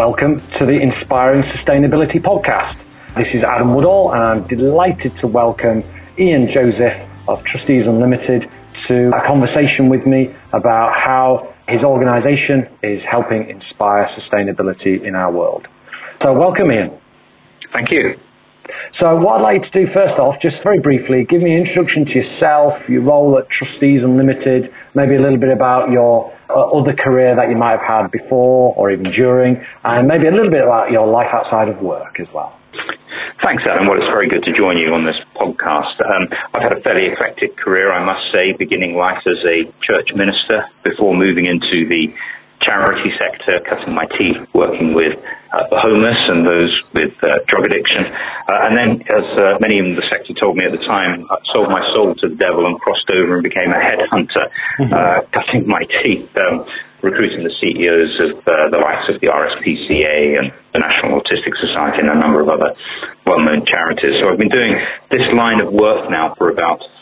Welcome 0.00 0.40
to 0.56 0.64
the 0.64 0.80
Inspiring 0.80 1.42
Sustainability 1.52 2.22
Podcast. 2.22 2.78
This 3.16 3.34
is 3.34 3.42
Adam 3.42 3.74
Woodall, 3.74 4.14
and 4.14 4.22
I'm 4.22 4.42
delighted 4.44 5.14
to 5.18 5.26
welcome 5.26 5.84
Ian 6.18 6.50
Joseph 6.50 7.06
of 7.28 7.44
Trustees 7.44 7.86
Unlimited 7.86 8.50
to 8.88 9.08
a 9.14 9.26
conversation 9.26 9.90
with 9.90 10.06
me 10.06 10.34
about 10.54 10.94
how 10.94 11.52
his 11.68 11.82
organisation 11.82 12.66
is 12.82 13.02
helping 13.04 13.50
inspire 13.50 14.08
sustainability 14.18 15.04
in 15.04 15.14
our 15.14 15.30
world. 15.30 15.68
So, 16.22 16.32
welcome, 16.32 16.72
Ian. 16.72 16.98
Thank 17.70 17.90
you. 17.90 18.18
So, 18.98 19.16
what 19.16 19.40
I'd 19.40 19.42
like 19.42 19.62
to 19.62 19.70
do 19.70 19.92
first 19.92 20.18
off, 20.18 20.36
just 20.42 20.56
very 20.62 20.80
briefly, 20.80 21.26
give 21.28 21.42
me 21.42 21.54
an 21.54 21.66
introduction 21.66 22.04
to 22.06 22.12
yourself, 22.12 22.74
your 22.88 23.02
role 23.02 23.38
at 23.38 23.48
Trustees 23.50 24.02
Unlimited, 24.02 24.70
maybe 24.94 25.16
a 25.16 25.20
little 25.20 25.38
bit 25.38 25.50
about 25.50 25.90
your 25.90 26.32
uh, 26.48 26.76
other 26.76 26.94
career 26.94 27.36
that 27.36 27.50
you 27.50 27.56
might 27.56 27.78
have 27.78 27.86
had 27.86 28.10
before 28.10 28.74
or 28.76 28.90
even 28.90 29.10
during, 29.12 29.56
and 29.84 30.08
maybe 30.08 30.26
a 30.26 30.34
little 30.34 30.50
bit 30.50 30.62
about 30.62 30.90
your 30.90 31.06
life 31.06 31.28
outside 31.32 31.68
of 31.68 31.80
work 31.82 32.20
as 32.20 32.26
well. 32.34 32.56
Thanks, 33.42 33.64
Adam. 33.64 33.88
Well, 33.88 33.96
it's 33.96 34.12
very 34.12 34.28
good 34.28 34.44
to 34.44 34.52
join 34.52 34.76
you 34.76 34.92
on 34.92 35.04
this 35.04 35.16
podcast. 35.34 35.96
Um, 36.04 36.28
I've 36.52 36.62
had 36.62 36.72
a 36.76 36.80
fairly 36.82 37.08
eclectic 37.08 37.56
career, 37.56 37.90
I 37.92 38.04
must 38.04 38.30
say, 38.32 38.52
beginning 38.52 38.94
life 38.94 39.24
as 39.26 39.40
a 39.48 39.64
church 39.80 40.12
minister 40.14 40.68
before 40.84 41.16
moving 41.16 41.46
into 41.46 41.88
the 41.88 42.12
charity 42.60 43.10
sector, 43.16 43.60
cutting 43.68 43.94
my 43.94 44.06
teeth 44.16 44.36
working 44.54 44.94
with 44.94 45.16
uh, 45.52 45.66
the 45.70 45.78
homeless 45.80 46.18
and 46.28 46.46
those 46.46 46.72
with 46.94 47.12
uh, 47.22 47.42
drug 47.48 47.64
addiction. 47.64 48.06
Uh, 48.46 48.66
and 48.68 48.72
then, 48.76 48.90
as 49.10 49.26
uh, 49.36 49.58
many 49.60 49.78
in 49.78 49.96
the 49.96 50.06
sector 50.08 50.32
told 50.38 50.56
me 50.56 50.64
at 50.64 50.72
the 50.72 50.84
time, 50.86 51.26
I 51.30 51.36
sold 51.52 51.68
my 51.68 51.82
soul 51.92 52.14
to 52.14 52.28
the 52.28 52.38
devil 52.38 52.66
and 52.66 52.78
crossed 52.80 53.10
over 53.10 53.40
and 53.40 53.42
became 53.42 53.72
a 53.72 53.80
headhunter, 53.80 54.46
mm-hmm. 54.78 54.92
Uh, 54.92 55.26
cutting 55.32 55.66
my 55.66 55.82
teeth. 56.02 56.28
Um, 56.36 56.64
recruiting 57.00 57.40
the 57.40 57.54
CEOs 57.64 58.12
of 58.20 58.44
uh, 58.44 58.68
the 58.68 58.76
likes 58.76 59.08
of 59.08 59.16
the 59.24 59.32
RSPCA 59.32 60.36
and 60.36 60.52
the 60.76 60.84
National 60.84 61.16
Autistic 61.16 61.56
Society 61.56 62.04
and 62.04 62.12
a 62.12 62.20
number 62.20 62.44
of 62.44 62.48
other 62.52 62.76
well-known 63.24 63.64
charities. 63.64 64.20
So 64.20 64.28
I've 64.28 64.36
been 64.36 64.52
doing 64.52 64.76
this 65.08 65.24
line 65.32 65.64
of 65.64 65.72
work 65.72 66.10
now 66.10 66.36
for 66.36 66.52
about 66.52 66.60
about 66.70 66.99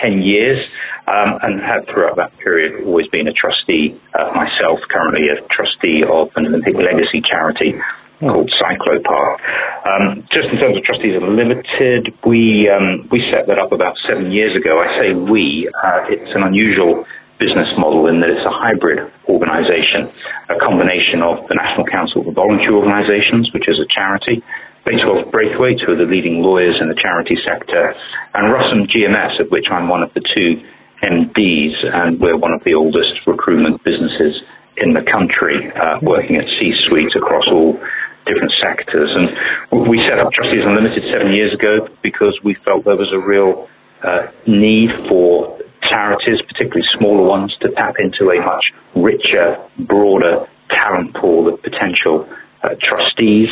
10 0.00 0.22
years 0.22 0.58
um, 1.06 1.38
and 1.42 1.60
have 1.60 1.84
throughout 1.92 2.16
that 2.16 2.36
period 2.38 2.84
always 2.86 3.06
been 3.08 3.28
a 3.28 3.32
trustee 3.32 3.98
uh, 4.18 4.32
myself, 4.34 4.80
currently 4.90 5.28
a 5.28 5.40
trustee 5.48 6.02
of 6.04 6.28
an 6.36 6.46
Olympic 6.46 6.74
legacy 6.74 7.20
charity 7.20 7.74
called 8.20 8.50
Cyclopark. 8.60 9.38
Um, 9.86 10.26
just 10.32 10.48
in 10.50 10.58
terms 10.58 10.76
of 10.76 10.82
Trustees 10.82 11.14
Unlimited, 11.14 12.12
we 12.26 12.68
um, 12.68 13.08
we 13.10 13.22
set 13.30 13.46
that 13.46 13.58
up 13.58 13.72
about 13.72 13.94
seven 14.08 14.32
years 14.32 14.56
ago. 14.56 14.82
I 14.82 14.88
say 14.98 15.14
we. 15.14 15.70
Uh, 15.70 16.10
it's 16.10 16.34
an 16.34 16.42
unusual 16.42 17.06
business 17.38 17.70
model 17.78 18.10
in 18.10 18.20
that 18.20 18.30
it's 18.30 18.44
a 18.44 18.50
hybrid 18.50 18.98
organisation, 19.30 20.10
a 20.50 20.58
combination 20.58 21.22
of 21.22 21.46
the 21.46 21.54
National 21.54 21.86
Council 21.86 22.26
for 22.26 22.34
Voluntary 22.34 22.74
Organisations, 22.74 23.54
which 23.54 23.70
is 23.70 23.78
a 23.78 23.86
charity, 23.86 24.42
Bates-Wells 24.86 25.30
Braithwaite, 25.30 25.80
who 25.84 25.92
are 25.92 26.00
the 26.00 26.08
leading 26.08 26.42
lawyers 26.42 26.76
in 26.80 26.88
the 26.88 26.98
charity 27.00 27.36
sector, 27.44 27.94
and 28.34 28.52
Russam 28.52 28.86
GMS, 28.88 29.40
of 29.40 29.48
which 29.50 29.66
I'm 29.70 29.88
one 29.88 30.02
of 30.02 30.12
the 30.14 30.20
two 30.20 30.62
MDs, 31.02 31.74
and 31.94 32.20
we're 32.20 32.36
one 32.36 32.52
of 32.52 32.62
the 32.64 32.74
oldest 32.74 33.26
recruitment 33.26 33.82
businesses 33.84 34.42
in 34.76 34.94
the 34.94 35.02
country, 35.02 35.70
uh, 35.74 35.98
working 36.02 36.36
at 36.36 36.46
C-suite 36.58 37.14
across 37.16 37.46
all 37.50 37.78
different 38.26 38.52
sectors. 38.60 39.10
And 39.10 39.88
we 39.88 39.98
set 40.08 40.18
up 40.18 40.32
Trustees 40.32 40.62
Unlimited 40.64 41.02
seven 41.10 41.32
years 41.32 41.52
ago 41.52 41.88
because 42.02 42.38
we 42.44 42.56
felt 42.64 42.84
there 42.84 42.96
was 42.96 43.12
a 43.12 43.18
real 43.18 43.66
uh, 44.04 44.30
need 44.46 44.90
for 45.08 45.58
charities, 45.82 46.40
particularly 46.46 46.86
smaller 46.98 47.26
ones, 47.26 47.56
to 47.60 47.70
tap 47.72 47.96
into 47.98 48.30
a 48.30 48.38
much 48.44 48.64
richer, 48.94 49.56
broader 49.86 50.46
talent 50.70 51.14
pool 51.16 51.52
of 51.52 51.62
potential 51.62 52.28
uh, 52.62 52.74
trustees. 52.82 53.48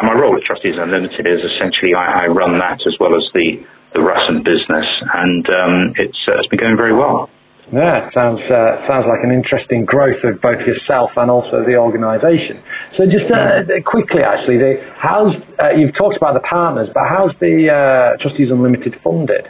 And 0.00 0.08
my 0.08 0.16
role 0.16 0.32
at 0.32 0.42
Trustees 0.48 0.80
Unlimited 0.80 1.28
is 1.28 1.44
essentially 1.44 1.92
I, 1.92 2.24
I 2.24 2.26
run 2.26 2.56
that 2.58 2.80
as 2.88 2.96
well 2.98 3.12
as 3.12 3.28
the, 3.36 3.60
the 3.92 4.00
Russam 4.00 4.40
business, 4.40 4.88
and 5.12 5.44
um, 5.52 5.74
it's, 6.00 6.16
uh, 6.26 6.40
it's 6.40 6.48
been 6.48 6.58
going 6.58 6.76
very 6.76 6.96
well. 6.96 7.28
Yeah, 7.70 8.10
sounds 8.10 8.40
uh, 8.50 8.82
sounds 8.88 9.06
like 9.06 9.22
an 9.22 9.30
interesting 9.30 9.84
growth 9.84 10.18
of 10.24 10.40
both 10.42 10.58
yourself 10.66 11.10
and 11.14 11.30
also 11.30 11.62
the 11.62 11.78
organisation. 11.78 12.58
So 12.98 13.06
just 13.06 13.30
uh, 13.30 13.62
quickly, 13.86 14.26
actually, 14.26 14.58
the, 14.58 14.82
how's 14.98 15.36
uh, 15.60 15.78
you've 15.78 15.94
talked 15.94 16.16
about 16.16 16.34
the 16.34 16.42
partners, 16.42 16.88
but 16.90 17.06
how's 17.06 17.30
the 17.38 17.70
uh, 17.70 18.18
Trustees 18.18 18.50
Unlimited 18.50 18.98
funded? 19.04 19.46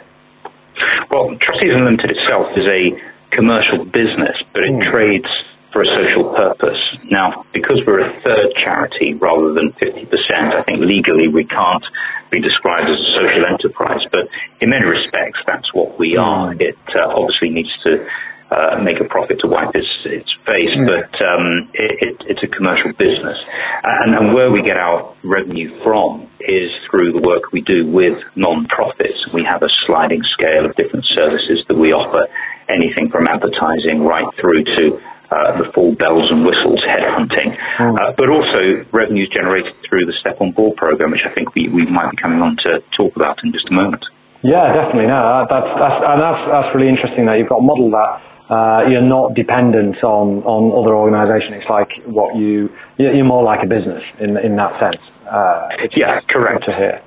Well, 1.09 1.33
Trustees 1.41 1.73
Unlimited 1.73 2.13
itself 2.13 2.53
is 2.53 2.69
a 2.69 2.93
commercial 3.33 3.89
business, 3.89 4.37
but 4.53 4.69
it 4.69 4.75
mm. 4.77 4.91
trades 4.91 5.31
for 5.71 5.81
a 5.81 5.87
social 5.87 6.33
purpose. 6.35 6.79
Now, 7.09 7.45
because 7.53 7.79
we're 7.87 8.03
a 8.03 8.21
third 8.21 8.51
charity 8.63 9.13
rather 9.15 9.53
than 9.53 9.71
50%, 9.79 10.07
I 10.53 10.63
think 10.63 10.79
legally 10.83 11.27
we 11.27 11.45
can't 11.45 11.83
be 12.29 12.41
described 12.41 12.89
as 12.89 12.99
a 12.99 13.11
social 13.15 13.43
enterprise, 13.47 14.03
but 14.11 14.27
in 14.59 14.69
many 14.69 14.85
respects, 14.85 15.39
that's 15.47 15.73
what 15.73 15.97
we 15.99 16.17
are. 16.17 16.53
It 16.53 16.77
uh, 16.95 17.15
obviously 17.15 17.49
needs 17.49 17.71
to 17.83 18.05
uh, 18.51 18.83
make 18.83 18.99
a 18.99 19.07
profit 19.07 19.39
to 19.39 19.47
wipe 19.47 19.71
its, 19.73 19.87
its 20.03 20.27
face, 20.43 20.75
mm. 20.75 20.83
but 20.83 21.07
um, 21.23 21.71
it, 21.73 21.91
it, 22.03 22.15
it's 22.35 22.43
a 22.43 22.51
commercial 22.51 22.91
business. 22.99 23.39
And, 23.83 24.13
and, 24.13 24.33
where 24.33 24.51
we 24.51 24.61
get 24.61 24.75
our 24.75 25.15
revenue 25.23 25.71
from 25.83 26.27
is 26.41 26.67
through 26.91 27.13
the 27.13 27.23
work 27.23 27.51
we 27.53 27.61
do 27.61 27.87
with 27.87 28.19
non-profits. 28.35 29.31
We 29.33 29.47
have 29.47 29.63
a 29.63 29.71
sliding 29.87 30.21
scale 30.35 30.65
of 30.65 30.75
different 30.75 31.05
services 31.15 31.63
that 31.69 31.77
we 31.77 31.93
offer, 31.93 32.27
anything 32.67 33.07
from 33.09 33.27
advertising 33.27 34.03
right 34.03 34.27
through 34.35 34.65
to 34.65 34.99
uh, 35.31 35.57
the 35.57 35.71
full 35.73 35.95
bells 35.95 36.27
and 36.29 36.45
whistles 36.45 36.83
headhunting, 36.83 37.55
mm. 37.79 37.95
uh, 37.95 38.11
but 38.19 38.27
also 38.27 38.83
revenues 38.91 39.31
generated 39.31 39.73
through 39.87 40.05
the 40.05 40.13
Step 40.19 40.41
on 40.41 40.51
Board 40.51 40.75
program, 40.75 41.11
which 41.11 41.23
I 41.23 41.33
think 41.33 41.55
we, 41.55 41.69
we 41.69 41.87
might 41.87 42.11
be 42.11 42.17
coming 42.19 42.41
on 42.41 42.57
to 42.67 42.83
talk 42.95 43.15
about 43.15 43.39
in 43.43 43.51
just 43.51 43.67
a 43.69 43.73
moment. 43.73 44.03
Yeah, 44.43 44.73
definitely. 44.73 45.07
No, 45.07 45.45
that's 45.47 45.69
that's 45.77 45.99
and 46.01 46.19
that's 46.19 46.41
that's 46.49 46.69
really 46.75 46.89
interesting. 46.89 47.25
That 47.29 47.37
you've 47.37 47.49
got 47.49 47.61
a 47.61 47.67
model 47.67 47.93
that 47.93 48.11
uh, 48.49 48.89
you're 48.89 49.05
not 49.05 49.37
dependent 49.37 50.03
on 50.03 50.41
on 50.43 50.73
other 50.73 50.97
organisations. 50.97 51.61
It's 51.61 51.69
like 51.69 51.93
what 52.09 52.35
you 52.35 52.69
you're 52.97 53.23
more 53.23 53.45
like 53.45 53.61
a 53.63 53.69
business 53.69 54.01
in 54.19 54.35
in 54.41 54.57
that 54.57 54.75
sense. 54.81 55.01
Uh, 55.25 55.69
yeah, 55.95 56.19
correct. 56.29 56.65
To 56.65 56.73
hear. 56.73 57.01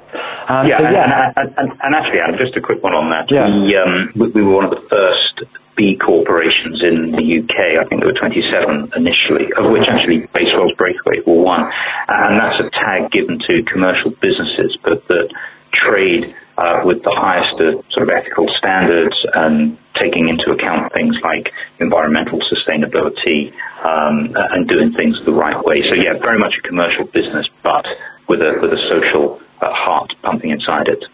Um, 0.49 0.69
yeah, 0.69 0.79
so, 0.79 0.89
yeah. 0.89 1.05
And, 1.05 1.23
and, 1.37 1.49
and, 1.59 1.69
and, 1.83 1.93
actually, 1.95 2.21
Adam, 2.21 2.37
just 2.39 2.57
a 2.57 2.61
quick 2.61 2.83
one 2.83 2.95
on 2.95 3.11
that. 3.11 3.27
Yeah. 3.33 3.49
We, 3.49 3.75
um, 3.75 4.13
we, 4.15 4.27
we 4.31 4.43
were 4.43 4.55
one 4.55 4.65
of 4.65 4.71
the 4.71 4.85
first 4.89 5.49
B 5.77 5.99
corporations 5.99 6.83
in 6.83 7.11
the 7.13 7.25
UK. 7.43 7.81
I 7.81 7.85
think 7.89 8.03
there 8.03 8.13
were 8.13 8.21
27 8.21 8.95
initially, 8.95 9.51
of 9.59 9.71
which 9.73 9.89
actually 9.91 10.31
Bates-Wells 10.31 10.79
Braithwaite 10.79 11.27
were 11.27 11.43
one. 11.43 11.67
And 12.09 12.39
that's 12.39 12.61
a 12.63 12.71
tag 12.71 13.11
given 13.11 13.43
to 13.43 13.63
commercial 13.67 14.15
businesses, 14.23 14.79
but 14.85 15.03
that 15.09 15.29
trade 15.75 16.31
uh, 16.57 16.81
with 16.85 17.03
the 17.03 17.15
highest 17.15 17.59
of 17.61 17.85
sort 17.91 18.09
of 18.09 18.11
ethical 18.15 18.47
standards 18.59 19.17
and 19.35 19.79
taking 19.99 20.29
into 20.29 20.51
account 20.51 20.93
things 20.93 21.17
like 21.23 21.51
environmental 21.81 22.39
sustainability 22.47 23.51
um, 23.83 24.35
and 24.55 24.69
doing 24.69 24.93
things 24.95 25.17
the 25.27 25.33
right 25.33 25.59
way. 25.65 25.83
So 25.89 25.95
yeah, 25.95 26.19
very 26.21 26.39
much 26.39 26.55
a 26.59 26.63
commercial 26.67 27.05
business, 27.07 27.47
but 27.63 27.87
with 28.29 28.41
a 28.41 28.59
with 28.63 28.73
a 28.73 28.81
social 28.89 29.41
uh, 29.61 29.73
heart 29.73 30.13
pumping 30.23 30.51
inside 30.51 30.89
it. 30.89 31.05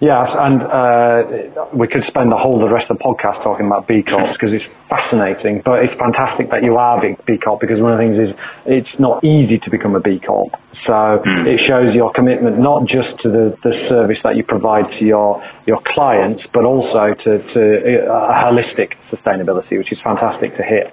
Yes, 0.00 0.28
and 0.28 0.60
uh, 0.60 1.72
we 1.72 1.88
could 1.88 2.04
spend 2.06 2.30
the 2.30 2.36
whole 2.36 2.60
the 2.60 2.68
rest 2.68 2.90
of 2.90 2.98
the 2.98 3.04
podcast 3.04 3.42
talking 3.42 3.66
about 3.66 3.88
B 3.88 4.04
Corps 4.04 4.28
because 4.36 4.52
it's 4.52 4.68
fascinating. 4.92 5.62
But 5.64 5.88
it's 5.88 5.96
fantastic 5.96 6.50
that 6.50 6.62
you 6.62 6.76
are 6.76 7.00
B 7.00 7.38
Corp 7.40 7.60
because 7.60 7.80
one 7.80 7.92
of 7.92 7.98
the 7.98 8.04
things 8.04 8.18
is 8.20 8.30
it's 8.66 8.94
not 9.00 9.24
easy 9.24 9.56
to 9.56 9.70
become 9.70 9.96
a 9.96 10.00
B 10.00 10.20
Corp. 10.20 10.52
So 10.84 10.92
mm. 10.92 11.48
it 11.48 11.64
shows 11.64 11.96
your 11.96 12.12
commitment 12.12 12.60
not 12.60 12.84
just 12.84 13.16
to 13.24 13.32
the, 13.32 13.56
the 13.64 13.72
service 13.88 14.18
that 14.22 14.36
you 14.36 14.44
provide 14.44 14.84
to 15.00 15.04
your 15.04 15.40
your 15.64 15.80
clients, 15.94 16.42
but 16.52 16.64
also 16.64 17.16
to, 17.24 17.30
to 17.40 17.60
uh, 18.04 18.36
holistic 18.36 18.92
sustainability, 19.08 19.80
which 19.80 19.92
is 19.92 19.98
fantastic 20.04 20.56
to 20.56 20.62
hear. 20.62 20.92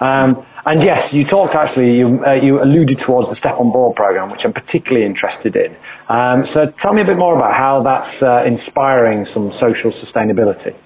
Um, 0.00 0.44
and 0.66 0.82
yes, 0.82 1.10
you 1.12 1.24
talked 1.24 1.54
actually, 1.54 1.96
you, 1.98 2.20
uh, 2.26 2.34
you 2.34 2.62
alluded 2.62 3.00
towards 3.06 3.30
the 3.30 3.36
Step 3.40 3.58
on 3.58 3.72
Board 3.72 3.96
program, 3.96 4.30
which 4.30 4.42
I'm 4.44 4.52
particularly 4.52 5.06
interested 5.06 5.56
in. 5.56 5.74
Um, 6.08 6.44
so 6.54 6.70
tell 6.82 6.92
me 6.92 7.02
a 7.02 7.08
bit 7.08 7.16
more 7.18 7.34
about 7.36 7.54
how 7.54 7.82
that's 7.82 8.14
uh, 8.22 8.44
inspiring 8.44 9.26
some 9.32 9.50
social 9.58 9.90
sustainability. 10.04 10.76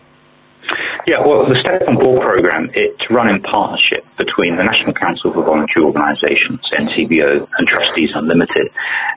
Yeah, 1.06 1.26
well, 1.26 1.44
the 1.50 1.58
Step 1.58 1.82
on 1.88 1.98
Board 1.98 2.22
program, 2.22 2.70
it's 2.74 3.02
run 3.10 3.28
in 3.28 3.42
partnership 3.42 4.06
between 4.16 4.56
the 4.56 4.62
National 4.62 4.94
Council 4.94 5.34
for 5.34 5.42
Voluntary 5.44 5.84
Organisations, 5.84 6.62
NCVO, 6.72 7.42
and 7.58 7.64
Trustees 7.66 8.10
Unlimited. 8.14 8.70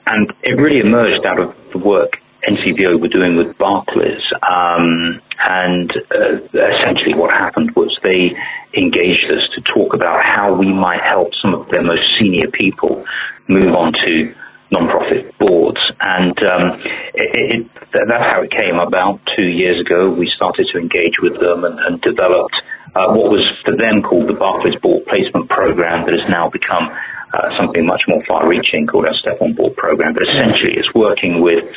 And 0.08 0.34
it 0.42 0.58
really 0.58 0.82
emerged 0.82 1.26
out 1.26 1.40
of 1.40 1.54
the 1.72 1.78
work 1.78 2.18
NCVO 2.48 3.02
were 3.02 3.08
doing 3.08 3.36
with 3.38 3.58
Barclays. 3.58 4.22
Um, 4.44 5.22
and 5.40 5.92
uh, 6.14 6.38
essentially 6.54 7.14
what 7.14 7.32
happened 7.32 7.72
was 7.76 7.98
they 8.04 8.32
engaged 8.78 9.26
us 9.32 9.50
to 9.56 9.62
talk 9.62 9.94
about 9.94 10.24
how 10.24 10.54
we 10.54 10.72
might 10.72 11.02
help 11.02 11.30
some 11.42 11.54
of 11.54 11.68
their 11.70 11.84
most 11.84 12.04
senior 12.20 12.50
people 12.52 13.04
move 13.48 13.74
on 13.74 13.94
to 13.94 14.34
non-profit 14.72 15.38
boards. 15.40 15.80
And 16.02 16.38
um, 16.40 16.82
it, 17.14 17.62
it, 17.62 17.68
that's 17.92 18.26
how 18.32 18.42
it 18.44 18.52
came 18.52 18.76
about 18.76 19.20
two 19.36 19.48
years 19.48 19.80
ago. 19.80 20.10
We 20.12 20.32
started 20.36 20.68
to 20.74 20.80
engage 20.80 21.20
with 21.22 21.40
them 21.40 21.64
and, 21.64 21.80
and 21.80 22.02
developed 22.02 22.56
uh, 22.96 23.12
what 23.12 23.28
was 23.28 23.44
for 23.68 23.76
them 23.76 24.02
called 24.02 24.32
the 24.32 24.40
Barclays 24.40 24.80
Board 24.80 25.04
Placement 25.06 25.50
Program 25.52 26.08
that 26.08 26.16
has 26.16 26.24
now 26.32 26.50
become 26.50 26.90
uh, 27.36 27.52
something 27.60 27.86
much 27.86 28.02
more 28.08 28.24
far-reaching 28.28 28.88
called 28.88 29.06
our 29.06 29.14
Step 29.20 29.42
on 29.42 29.54
Board 29.54 29.76
program. 29.76 30.14
But 30.14 30.24
essentially, 30.24 30.80
it's 30.80 30.88
working 30.96 31.44
with 31.44 31.68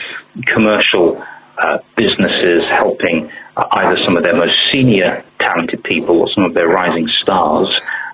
commercial 0.47 1.19
uh, 1.59 1.79
businesses, 1.97 2.62
helping 2.70 3.26
uh, 3.56 3.67
either 3.82 3.99
some 4.06 4.17
of 4.17 4.23
their 4.23 4.37
most 4.37 4.55
senior 4.70 5.25
talented 5.41 5.82
people 5.82 6.23
or 6.23 6.29
some 6.35 6.44
of 6.44 6.55
their 6.55 6.69
rising 6.69 7.11
stars 7.23 7.67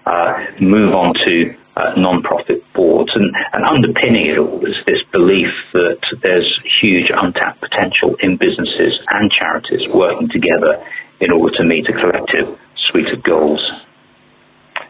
uh, 0.06 0.32
move 0.60 0.94
on 0.94 1.12
to 1.12 1.52
uh, 1.76 1.92
non-profit 2.00 2.64
boards. 2.72 3.12
And, 3.14 3.28
and 3.52 3.64
underpinning 3.64 4.32
it 4.32 4.38
all 4.38 4.64
is 4.64 4.76
this 4.86 5.04
belief 5.12 5.52
that 5.74 6.00
there's 6.22 6.48
huge 6.80 7.12
untapped 7.12 7.60
potential 7.60 8.16
in 8.24 8.38
businesses 8.40 8.96
and 9.10 9.30
charities 9.30 9.84
working 9.92 10.28
together 10.32 10.80
in 11.20 11.30
order 11.30 11.56
to 11.58 11.64
meet 11.64 11.84
a 11.88 11.92
collective 11.92 12.56
suite 12.90 13.12
of 13.12 13.22
goals. 13.22 13.60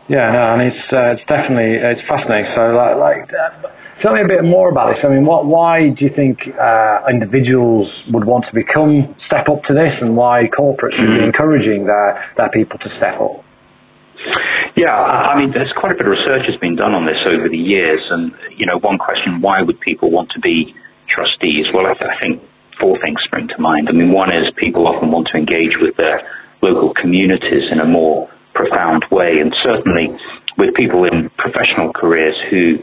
Yeah, 0.08 0.32
no, 0.32 0.42
and 0.52 0.62
it's 0.68 0.84
uh, 0.92 1.16
it's 1.16 1.24
definitely 1.24 1.80
it's 1.80 2.04
fascinating. 2.04 2.52
So, 2.52 2.76
like, 2.76 2.96
like 3.00 3.24
uh, 3.32 3.72
tell 4.04 4.12
me 4.12 4.20
a 4.20 4.28
bit 4.28 4.44
more 4.44 4.68
about 4.68 4.92
this. 4.92 5.00
I 5.00 5.08
mean, 5.08 5.24
what 5.24 5.46
why 5.46 5.88
do 5.96 6.04
you 6.04 6.12
think 6.12 6.44
uh, 6.44 7.08
individuals 7.08 7.88
would 8.12 8.28
want 8.28 8.44
to 8.48 8.54
become 8.54 9.16
step 9.24 9.48
up 9.48 9.64
to 9.64 9.72
this, 9.72 9.96
and 10.04 10.12
why 10.12 10.44
corporates 10.52 11.00
should 11.00 11.08
be 11.08 11.24
mm. 11.24 11.32
encouraging 11.32 11.86
their 11.88 12.20
their 12.36 12.50
people 12.52 12.76
to 12.84 12.88
step 13.00 13.16
up? 13.16 13.40
Yeah, 14.76 14.92
I 14.92 15.38
mean, 15.38 15.52
there's 15.52 15.72
quite 15.72 15.92
a 15.92 15.96
bit 15.96 16.04
of 16.04 16.12
research 16.12 16.44
has 16.50 16.58
been 16.60 16.76
done 16.76 16.92
on 16.92 17.06
this 17.06 17.20
over 17.24 17.48
the 17.48 17.60
years, 17.60 18.04
and 18.10 18.32
you 18.56 18.66
know, 18.66 18.76
one 18.76 18.98
question: 18.98 19.40
why 19.40 19.62
would 19.62 19.80
people 19.80 20.10
want 20.10 20.28
to 20.36 20.40
be 20.40 20.74
trustees? 21.08 21.72
Well, 21.72 21.86
I, 21.86 21.94
th- 21.94 22.10
I 22.12 22.20
think 22.20 22.42
four 22.80 22.98
things 23.00 23.20
spring 23.24 23.48
to 23.48 23.58
mind. 23.58 23.88
I 23.88 23.92
mean, 23.92 24.12
one 24.12 24.28
is 24.28 24.52
people 24.56 24.86
often 24.86 25.10
want 25.10 25.28
to 25.32 25.38
engage 25.38 25.80
with 25.80 25.96
their 25.96 26.20
local 26.64 26.96
communities 26.96 27.68
in 27.68 27.78
a 27.78 27.84
more 27.84 28.32
profound 28.56 29.04
way. 29.12 29.36
And 29.36 29.52
certainly 29.60 30.08
with 30.56 30.74
people 30.74 31.04
in 31.04 31.30
professional 31.36 31.92
careers 31.92 32.38
who 32.50 32.78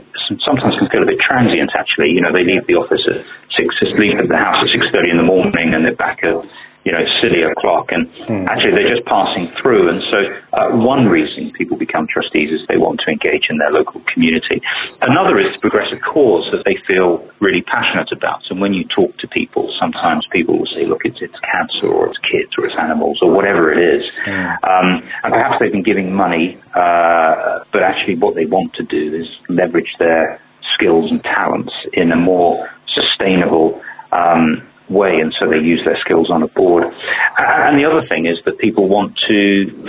sometimes 0.45 0.75
can 0.77 0.91
feel 0.91 1.03
a 1.03 1.09
bit 1.09 1.19
transient 1.19 1.71
actually. 1.73 2.11
You 2.11 2.21
know, 2.21 2.31
they 2.31 2.43
leave 2.43 2.67
the 2.67 2.75
office 2.75 3.01
at 3.07 3.25
six, 3.57 3.73
leave 3.97 4.19
the 4.19 4.37
house 4.37 4.59
at 4.61 4.69
6.30 4.69 5.11
in 5.11 5.17
the 5.17 5.27
morning 5.27 5.73
and 5.73 5.85
they're 5.85 5.95
back 5.95 6.19
at 6.23 6.35
you 6.83 6.91
know, 6.91 7.05
silly 7.21 7.43
o'clock. 7.45 7.93
And 7.93 8.07
mm. 8.25 8.45
actually, 8.49 8.73
they're 8.73 8.95
just 8.95 9.05
passing 9.05 9.51
through. 9.61 9.89
And 9.89 10.01
so, 10.09 10.19
uh, 10.57 10.67
one 10.81 11.05
reason 11.05 11.51
people 11.57 11.77
become 11.77 12.07
trustees 12.09 12.49
is 12.49 12.65
they 12.67 12.77
want 12.77 13.01
to 13.05 13.11
engage 13.11 13.47
in 13.49 13.57
their 13.57 13.71
local 13.71 14.01
community. 14.11 14.61
Another 15.01 15.37
is 15.39 15.53
to 15.53 15.59
progress 15.59 15.93
a 15.93 15.99
cause 16.01 16.49
that 16.51 16.65
they 16.65 16.77
feel 16.87 17.21
really 17.39 17.61
passionate 17.61 18.09
about. 18.11 18.41
And 18.49 18.59
when 18.59 18.73
you 18.73 18.85
talk 18.89 19.15
to 19.19 19.27
people, 19.27 19.69
sometimes 19.79 20.25
people 20.31 20.57
will 20.57 20.71
say, 20.73 20.85
look, 20.85 21.01
it's, 21.05 21.21
it's 21.21 21.37
cancer 21.45 21.87
or 21.87 22.09
it's 22.09 22.19
kids 22.25 22.49
or 22.57 22.65
it's 22.65 22.75
animals 22.79 23.19
or 23.21 23.31
whatever 23.31 23.71
it 23.71 23.79
is. 23.79 24.03
Mm. 24.25 24.57
Um, 24.65 24.87
and 25.23 25.33
perhaps 25.33 25.55
they've 25.59 25.71
been 25.71 25.83
giving 25.83 26.13
money, 26.13 26.57
uh, 26.73 27.61
but 27.71 27.83
actually, 27.83 28.17
what 28.17 28.35
they 28.35 28.45
want 28.45 28.73
to 28.75 28.83
do 28.83 29.13
is 29.13 29.27
leverage 29.49 29.93
their 29.99 30.41
skills 30.73 31.11
and 31.11 31.21
talents 31.23 31.73
in 31.93 32.11
a 32.11 32.15
more 32.15 32.69
sustainable 32.93 33.81
um, 34.11 34.67
way, 34.91 35.23
and 35.23 35.33
so 35.39 35.49
they 35.49 35.57
use 35.57 35.81
their 35.85 35.97
skills 36.03 36.29
on 36.29 36.43
a 36.43 36.47
board. 36.47 36.83
And 36.83 37.79
the 37.79 37.87
other 37.87 38.05
thing 38.07 38.27
is 38.27 38.37
that 38.45 38.59
people 38.59 38.87
want 38.87 39.17
to 39.27 39.39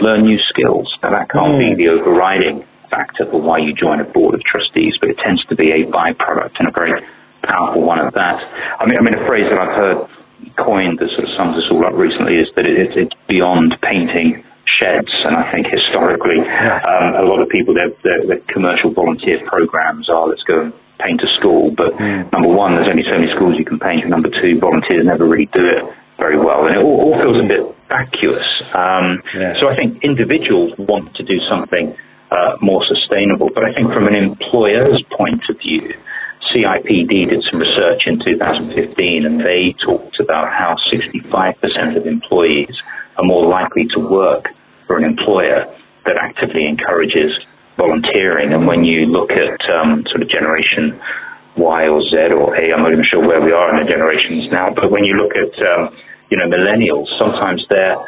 learn 0.01 0.25
new 0.25 0.39
skills. 0.49 0.89
Now, 1.03 1.11
that 1.11 1.29
can't 1.31 1.59
mm. 1.59 1.77
be 1.77 1.85
the 1.85 1.91
overriding 1.91 2.65
factor 2.91 3.27
for 3.31 3.41
why 3.41 3.59
you 3.59 3.75
join 3.75 4.01
a 4.01 4.09
board 4.09 4.35
of 4.35 4.41
trustees, 4.45 4.95
but 5.01 5.11
it 5.11 5.19
tends 5.19 5.45
to 5.47 5.57
be 5.57 5.73
a 5.73 5.89
byproduct 5.91 6.55
and 6.61 6.69
a 6.69 6.73
very 6.73 6.95
powerful 7.43 7.83
one 7.83 7.99
at 7.99 8.15
that. 8.15 8.39
I 8.79 8.87
mean, 8.87 8.97
I 8.97 9.03
mean, 9.03 9.15
a 9.15 9.27
phrase 9.27 9.49
that 9.51 9.59
I've 9.59 9.75
heard 9.75 9.99
coined 10.59 10.99
that 11.01 11.09
sort 11.17 11.27
of 11.27 11.33
sums 11.37 11.57
this 11.57 11.67
all 11.71 11.85
up 11.87 11.95
recently 11.95 12.37
is 12.37 12.49
that 12.55 12.67
it, 12.67 12.95
it's 12.95 13.15
beyond 13.29 13.75
painting 13.83 14.45
sheds, 14.79 15.11
and 15.25 15.37
I 15.37 15.51
think 15.51 15.67
historically, 15.67 16.39
um, 16.39 17.19
a 17.19 17.27
lot 17.27 17.43
of 17.43 17.49
people, 17.49 17.75
their, 17.75 17.91
their, 18.03 18.27
their 18.27 18.43
commercial 18.49 18.93
volunteer 18.93 19.43
programs 19.47 20.09
are 20.09 20.29
let's 20.29 20.43
go 20.45 20.71
and 20.71 20.73
paint 21.03 21.21
a 21.21 21.31
school. 21.39 21.75
But 21.75 21.99
mm. 21.99 22.31
number 22.33 22.49
one, 22.49 22.79
there's 22.79 22.89
only 22.89 23.03
so 23.03 23.19
many 23.19 23.29
schools 23.35 23.59
you 23.59 23.67
can 23.67 23.79
paint. 23.79 24.07
And 24.07 24.11
number 24.11 24.31
two, 24.31 24.63
volunteers 24.63 25.05
never 25.05 25.27
really 25.27 25.51
do 25.53 25.67
it 25.67 25.83
very 26.19 26.39
well, 26.39 26.71
and 26.71 26.77
it 26.77 26.83
all, 26.83 27.11
all 27.11 27.15
feels 27.19 27.43
a 27.43 27.49
bit 27.49 27.65
vacuous. 27.91 28.47
Um, 28.73 29.19
yeah. 29.35 29.59
So 29.59 29.67
I 29.67 29.75
think 29.75 30.05
individuals 30.05 30.73
want 30.79 31.15
to 31.19 31.23
do 31.25 31.43
something 31.51 31.97
uh, 32.31 32.57
more 32.63 32.85
sustainable. 32.87 33.51
But 33.53 33.65
I 33.65 33.75
think 33.75 33.93
from 33.93 34.07
an 34.07 34.15
employer's 34.15 35.03
point 35.19 35.43
of 35.51 35.59
view, 35.59 35.93
CIPD 36.51 37.29
did 37.29 37.45
some 37.51 37.61
research 37.61 38.03
in 38.07 38.19
2015 38.19 39.27
and 39.27 39.41
they 39.41 39.75
talked 39.85 40.19
about 40.19 40.51
how 40.51 40.75
65% 40.91 41.97
of 41.97 42.07
employees 42.07 42.75
are 43.17 43.25
more 43.25 43.47
likely 43.47 43.87
to 43.95 44.01
work 44.01 44.47
for 44.87 44.97
an 44.97 45.05
employer 45.05 45.67
that 46.05 46.17
actively 46.21 46.67
encourages 46.67 47.33
volunteering. 47.77 48.53
And 48.53 48.67
when 48.67 48.85
you 48.85 49.07
look 49.07 49.31
at 49.31 49.59
um, 49.71 50.05
sort 50.09 50.23
of 50.23 50.29
generation 50.29 51.01
Y 51.57 51.89
or 51.89 52.01
Z 52.03 52.17
or 52.33 52.57
A, 52.57 52.73
I'm 52.73 52.83
not 52.83 52.93
even 52.93 53.05
sure 53.05 53.21
where 53.21 53.41
we 53.41 53.53
are 53.53 53.69
in 53.73 53.85
the 53.85 53.89
generations 53.89 54.49
now, 54.51 54.73
but 54.75 54.91
when 54.91 55.05
you 55.05 55.15
look 55.15 55.33
at 55.37 55.53
um, 55.61 55.93
you 56.31 56.37
know 56.37 56.49
millennials, 56.49 57.07
sometimes 57.19 57.65
their 57.69 58.01
uh, 58.01 58.07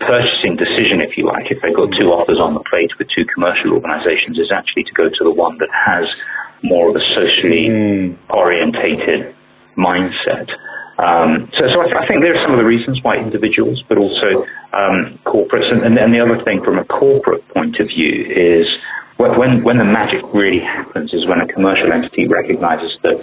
purchasing 0.00 0.56
decision, 0.56 1.00
if 1.04 1.16
you 1.16 1.26
like, 1.26 1.50
if 1.50 1.60
they've 1.60 1.76
got 1.76 1.92
two 1.92 2.08
offers 2.08 2.40
on 2.40 2.54
the 2.54 2.64
plate 2.70 2.90
with 2.98 3.08
two 3.12 3.28
commercial 3.34 3.76
organizations, 3.76 4.38
is 4.38 4.50
actually 4.52 4.84
to 4.84 4.94
go 4.96 5.08
to 5.08 5.22
the 5.24 5.32
one 5.32 5.58
that 5.58 5.68
has 5.72 6.08
more 6.62 6.88
of 6.88 6.96
a 6.96 7.04
socially 7.12 7.68
mm. 7.68 8.16
orientated 8.30 9.34
mindset. 9.76 10.48
Um, 11.00 11.48
so, 11.56 11.64
so 11.72 11.80
I, 11.80 12.04
I, 12.04 12.06
think 12.06 12.20
there 12.20 12.36
are 12.36 12.44
some 12.44 12.52
of 12.52 12.60
the 12.60 12.68
reasons 12.68 13.00
why 13.00 13.16
individuals, 13.16 13.80
but 13.88 13.96
also 13.96 14.44
um, 14.76 15.16
corporates. 15.24 15.72
And, 15.72 15.80
and, 15.80 15.96
and, 15.96 16.12
the 16.12 16.20
other 16.20 16.44
thing 16.44 16.60
from 16.60 16.76
a 16.76 16.84
corporate 16.84 17.46
point 17.56 17.80
of 17.80 17.88
view 17.88 18.28
is 18.28 18.68
when, 19.16 19.64
when 19.64 19.78
the 19.78 19.88
magic 19.88 20.20
really 20.34 20.60
happens 20.60 21.14
is 21.14 21.24
when 21.24 21.40
a 21.40 21.48
commercial 21.48 21.88
entity 21.92 22.28
recognizes 22.28 22.92
that 23.00 23.16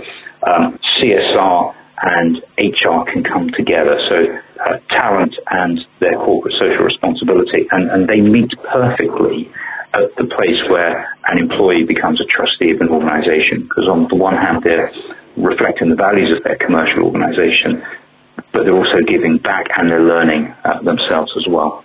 um, 0.50 0.80
CSR 0.98 1.76
and 2.02 2.38
HR 2.58 3.06
can 3.12 3.24
come 3.24 3.50
together. 3.54 3.98
So 4.10 4.18
uh, 4.66 4.78
talent 4.90 5.36
and 5.50 5.80
their 6.00 6.18
corporate 6.18 6.56
social 6.58 6.82
responsibility, 6.82 7.70
and, 7.70 7.90
and 7.92 8.10
they 8.10 8.22
meet 8.22 8.50
perfectly 8.74 9.50
at 9.94 10.14
the 10.18 10.26
place 10.26 10.62
where 10.70 11.10
an 11.30 11.38
employee 11.38 11.86
becomes 11.86 12.22
a 12.22 12.26
trustee 12.26 12.72
of 12.72 12.82
an 12.82 12.90
organization. 12.90 13.70
Because 13.70 13.90
on 13.90 14.08
the 14.10 14.16
one 14.16 14.36
hand, 14.36 14.62
they're 14.64 14.90
reflecting 15.38 15.90
the 15.90 15.96
values 15.96 16.36
of 16.36 16.44
their 16.44 16.58
commercial 16.58 17.04
organization, 17.04 17.82
but 18.54 18.64
they're 18.64 18.78
also 18.78 19.06
giving 19.08 19.38
back 19.38 19.66
and 19.78 19.90
they're 19.90 20.02
learning 20.02 20.54
uh, 20.66 20.82
themselves 20.84 21.32
as 21.38 21.46
well. 21.50 21.84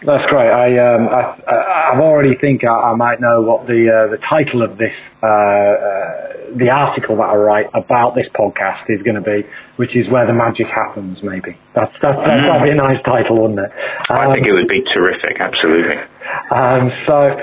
That's 0.00 0.24
great. 0.32 0.48
I, 0.48 0.80
um, 0.80 1.08
I, 1.12 1.92
I 1.92 2.00
already 2.00 2.32
think 2.40 2.64
I, 2.64 2.72
I, 2.72 2.96
might 2.96 3.20
know 3.20 3.42
what 3.42 3.66
the 3.68 3.84
uh, 3.84 4.08
the 4.08 4.16
title 4.24 4.64
of 4.64 4.78
this 4.80 4.96
uh, 5.20 5.28
uh, 5.28 6.56
the 6.56 6.72
article 6.72 7.20
that 7.20 7.28
I 7.28 7.36
write 7.36 7.68
about 7.76 8.16
this 8.16 8.24
podcast 8.32 8.88
is 8.88 9.04
going 9.04 9.20
to 9.20 9.24
be, 9.24 9.44
which 9.76 9.92
is 9.92 10.08
where 10.08 10.24
the 10.24 10.32
magic 10.32 10.72
happens. 10.72 11.20
Maybe 11.22 11.52
that's 11.76 11.92
that's, 12.00 12.16
that's 12.16 12.32
mm. 12.32 12.48
that'd 12.48 12.64
be 12.64 12.72
a 12.72 12.80
nice 12.80 13.04
title, 13.04 13.44
wouldn't 13.44 13.60
it? 13.60 13.68
Um, 14.08 14.24
I 14.24 14.32
think 14.32 14.48
it 14.48 14.56
would 14.56 14.72
be 14.72 14.80
terrific. 14.88 15.36
Absolutely. 15.36 16.00
Um, 16.50 16.90
so 17.06 17.36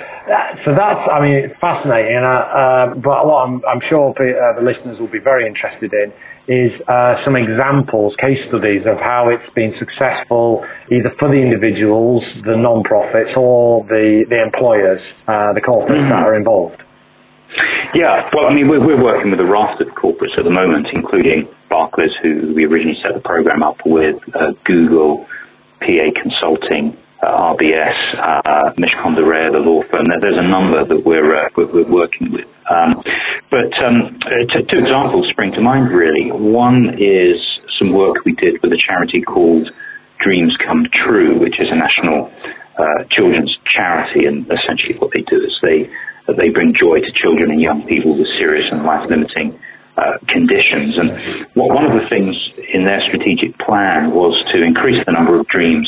so 0.66 0.76
that's 0.76 1.04
I 1.08 1.22
mean 1.22 1.52
fascinating. 1.62 2.20
Uh, 2.20 2.44
um, 2.52 3.02
but 3.02 3.26
what 3.26 3.48
I'm, 3.48 3.62
I'm 3.64 3.82
sure 3.90 4.12
uh, 4.12 4.60
the 4.60 4.66
listeners 4.66 5.00
will 5.00 5.12
be 5.12 5.24
very 5.24 5.48
interested 5.48 5.94
in 5.94 6.12
is 6.48 6.72
uh, 6.88 7.16
some 7.26 7.36
examples, 7.36 8.16
case 8.20 8.40
studies 8.48 8.88
of 8.88 8.98
how 9.04 9.28
it's 9.28 9.52
been 9.54 9.76
successful 9.80 10.64
either 10.92 11.12
for 11.20 11.28
the 11.28 11.36
individuals, 11.36 12.24
the 12.48 12.56
non-profits, 12.56 13.36
or 13.36 13.84
the, 13.92 14.24
the 14.32 14.40
employers, 14.40 15.04
uh, 15.28 15.52
the 15.52 15.60
corporates 15.60 16.08
mm-hmm. 16.08 16.16
that 16.16 16.24
are 16.24 16.36
involved. 16.36 16.82
Yeah, 17.94 18.30
well, 18.32 18.48
I 18.48 18.54
mean, 18.54 18.68
we're, 18.68 18.80
we're 18.80 19.02
working 19.02 19.32
with 19.32 19.40
a 19.40 19.46
raft 19.46 19.82
of 19.82 19.88
corporates 20.00 20.40
at 20.40 20.44
the 20.44 20.52
moment, 20.52 20.88
including 20.94 21.48
Barclays, 21.70 22.16
who 22.24 22.54
we 22.56 22.64
originally 22.64 22.98
set 23.04 23.12
the 23.14 23.24
program 23.24 23.62
up 23.62 23.78
with, 23.86 24.16
uh, 24.36 24.56
Google, 24.64 25.28
PA 25.80 26.08
Consulting, 26.16 26.96
uh, 27.24 27.54
RBS, 27.54 27.98
uh, 28.20 28.74
Mishcon 28.78 29.16
de 29.16 29.24
Reya, 29.26 29.52
the 29.52 29.60
law 29.60 29.82
firm. 29.90 30.08
There's 30.22 30.38
a 30.38 30.48
number 30.48 30.86
that 30.86 31.02
we're, 31.06 31.46
uh, 31.46 31.50
we're 31.58 31.90
working 31.90 32.32
with. 32.32 32.46
Um, 32.70 33.02
but 33.50 33.72
um, 33.82 34.20
two, 34.54 34.62
two 34.70 34.80
examples 34.84 35.28
spring 35.30 35.52
to 35.54 35.62
mind, 35.62 35.90
really. 35.90 36.32
One 36.32 36.94
is 37.00 37.42
some 37.80 37.94
work 37.94 38.26
we 38.26 38.34
did 38.34 38.62
with 38.62 38.72
a 38.72 38.82
charity 38.86 39.22
called 39.22 39.70
Dreams 40.20 40.56
Come 40.66 40.86
True, 40.94 41.40
which 41.40 41.60
is 41.60 41.70
a 41.72 41.76
national 41.76 42.30
uh, 42.78 43.10
children's 43.10 43.56
charity, 43.66 44.26
and 44.26 44.46
essentially 44.46 44.98
what 45.00 45.12
they 45.14 45.22
do 45.26 45.42
is 45.42 45.58
they 45.62 45.90
they 46.28 46.50
bring 46.50 46.76
joy 46.76 47.00
to 47.00 47.12
children 47.16 47.52
and 47.52 47.62
young 47.62 47.88
people 47.88 48.18
with 48.18 48.28
serious 48.38 48.68
and 48.70 48.84
life-limiting 48.84 49.58
uh, 49.96 50.20
conditions. 50.28 51.00
And 51.00 51.48
what, 51.56 51.74
one 51.74 51.86
of 51.88 51.96
the 51.96 52.04
things 52.10 52.36
in 52.74 52.84
their 52.84 53.00
strategic 53.08 53.58
plan 53.64 54.12
was 54.12 54.36
to 54.52 54.62
increase 54.62 55.00
the 55.06 55.14
number 55.14 55.40
of 55.40 55.48
dreams 55.48 55.88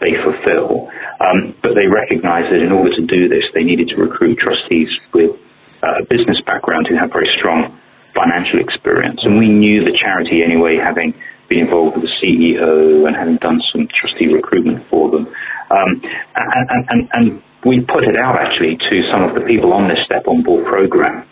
they 0.00 0.16
fulfill. 0.24 0.88
Um, 1.20 1.54
but 1.62 1.76
they 1.76 1.86
recognized 1.86 2.48
that 2.52 2.64
in 2.64 2.72
order 2.72 2.90
to 2.96 3.04
do 3.04 3.28
this, 3.28 3.44
they 3.54 3.62
needed 3.62 3.88
to 3.92 3.96
recruit 3.96 4.38
trustees 4.40 4.88
with 5.12 5.36
uh, 5.84 6.02
a 6.02 6.04
business 6.08 6.40
background 6.44 6.88
who 6.88 6.96
have 6.96 7.12
very 7.12 7.28
strong 7.38 7.78
financial 8.16 8.60
experience. 8.60 9.20
And 9.22 9.38
we 9.38 9.48
knew 9.48 9.84
the 9.84 9.96
charity 9.96 10.42
anyway, 10.42 10.76
having 10.82 11.14
been 11.48 11.66
involved 11.66 11.96
with 11.96 12.06
the 12.06 12.14
CEO 12.18 13.06
and 13.06 13.14
having 13.14 13.36
done 13.38 13.60
some 13.72 13.88
trustee 14.00 14.26
recruitment 14.32 14.86
for 14.88 15.10
them, 15.10 15.26
Um, 15.70 16.02
and, 16.34 16.66
and, 16.70 16.82
and, 16.88 17.08
and 17.12 17.42
we 17.64 17.80
put 17.80 18.04
it 18.04 18.16
out 18.16 18.36
actually 18.38 18.76
to 18.76 18.94
some 19.10 19.22
of 19.22 19.34
the 19.34 19.42
people 19.46 19.72
on 19.72 19.88
this 19.88 19.98
Step 20.04 20.26
on 20.26 20.42
Board 20.42 20.66
program, 20.66 21.24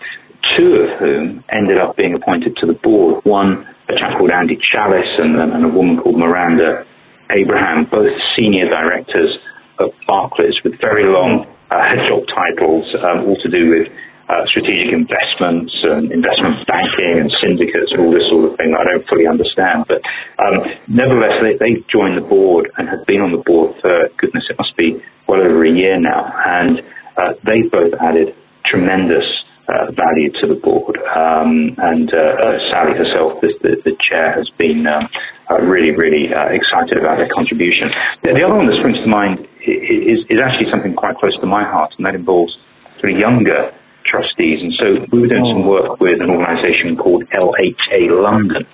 two 0.57 0.87
of 0.87 0.99
whom 0.99 1.45
ended 1.51 1.79
up 1.79 1.97
being 1.97 2.15
appointed 2.15 2.57
to 2.59 2.67
the 2.67 2.75
board. 2.75 3.25
One, 3.25 3.67
a 3.89 3.95
chap 3.99 4.19
called 4.19 4.31
Andy 4.31 4.59
Chalice, 4.71 5.11
and, 5.19 5.35
and 5.41 5.65
a 5.65 5.69
woman 5.69 5.99
called 5.99 6.19
Miranda 6.19 6.85
Abraham, 7.31 7.87
both 7.91 8.13
senior 8.37 8.69
directors 8.69 9.37
of 9.79 9.91
Barclays 10.07 10.57
with 10.65 10.81
very 10.81 11.05
long 11.05 11.47
uh, 11.71 11.95
job 12.09 12.25
titles, 12.29 12.87
um, 13.05 13.29
all 13.29 13.37
to 13.43 13.51
do 13.51 13.71
with 13.71 13.89
uh, 14.29 14.45
strategic 14.45 14.93
investments 14.93 15.73
and 15.83 16.13
investment 16.13 16.61
banking 16.69 17.17
and 17.17 17.33
syndicates 17.41 17.93
and 17.93 18.05
all 18.05 18.13
this 18.13 18.29
sort 18.29 18.53
of 18.53 18.57
thing 18.61 18.77
I 18.77 18.85
don't 18.85 19.07
fully 19.09 19.25
understand. 19.25 19.89
But 19.89 20.05
um, 20.37 20.69
nevertheless, 20.89 21.41
they, 21.41 21.57
they 21.57 21.81
joined 21.89 22.21
the 22.21 22.27
board 22.29 22.69
and 22.77 22.89
have 22.89 23.09
been 23.09 23.25
on 23.25 23.33
the 23.33 23.41
board 23.41 23.77
for, 23.81 24.09
goodness, 24.21 24.45
it 24.51 24.57
must 24.61 24.77
be 24.77 25.01
well 25.27 25.41
over 25.41 25.65
a 25.65 25.73
year 25.73 25.97
now. 25.99 26.29
And 26.29 26.81
uh, 27.17 27.41
they 27.45 27.65
both 27.73 27.97
added 28.01 28.37
tremendous 28.69 29.25
uh, 29.69 29.93
value 29.97 30.33
to 30.41 30.49
the 30.49 30.61
board. 30.61 30.97
Um, 31.09 31.77
and 31.77 32.13
uh, 32.13 32.37
uh 32.41 32.57
Sally 32.69 32.97
herself, 32.97 33.41
the, 33.41 33.53
the, 33.61 33.77
the, 33.85 33.97
chair, 33.97 34.33
has 34.33 34.49
been 34.57 34.85
um, 34.87 35.09
uh, 35.51 35.61
really, 35.65 35.97
really 35.97 36.29
uh, 36.29 36.53
excited 36.53 36.99
about 36.99 37.17
their 37.17 37.29
contribution. 37.33 37.89
The, 38.23 38.37
the, 38.37 38.45
other 38.45 38.55
one 38.55 38.69
that 38.69 38.77
springs 38.79 39.01
to 39.01 39.09
mind 39.09 39.41
is, 39.65 40.21
is 40.29 40.39
actually 40.45 40.69
something 40.71 40.95
quite 40.95 41.17
close 41.17 41.37
to 41.41 41.49
my 41.49 41.65
heart, 41.65 41.95
and 41.97 42.05
that 42.05 42.15
involves 42.15 42.53
sort 43.01 43.13
of 43.13 43.19
younger 43.19 43.73
trustees. 44.05 44.61
And 44.61 44.73
so 44.77 44.87
we 45.13 45.25
were 45.25 45.31
doing 45.31 45.49
some 45.49 45.65
oh. 45.65 45.73
work 45.73 46.01
with 46.01 46.21
an 46.21 46.29
organisation 46.29 46.97
called 46.97 47.25
LHA 47.33 48.13
London, 48.13 48.69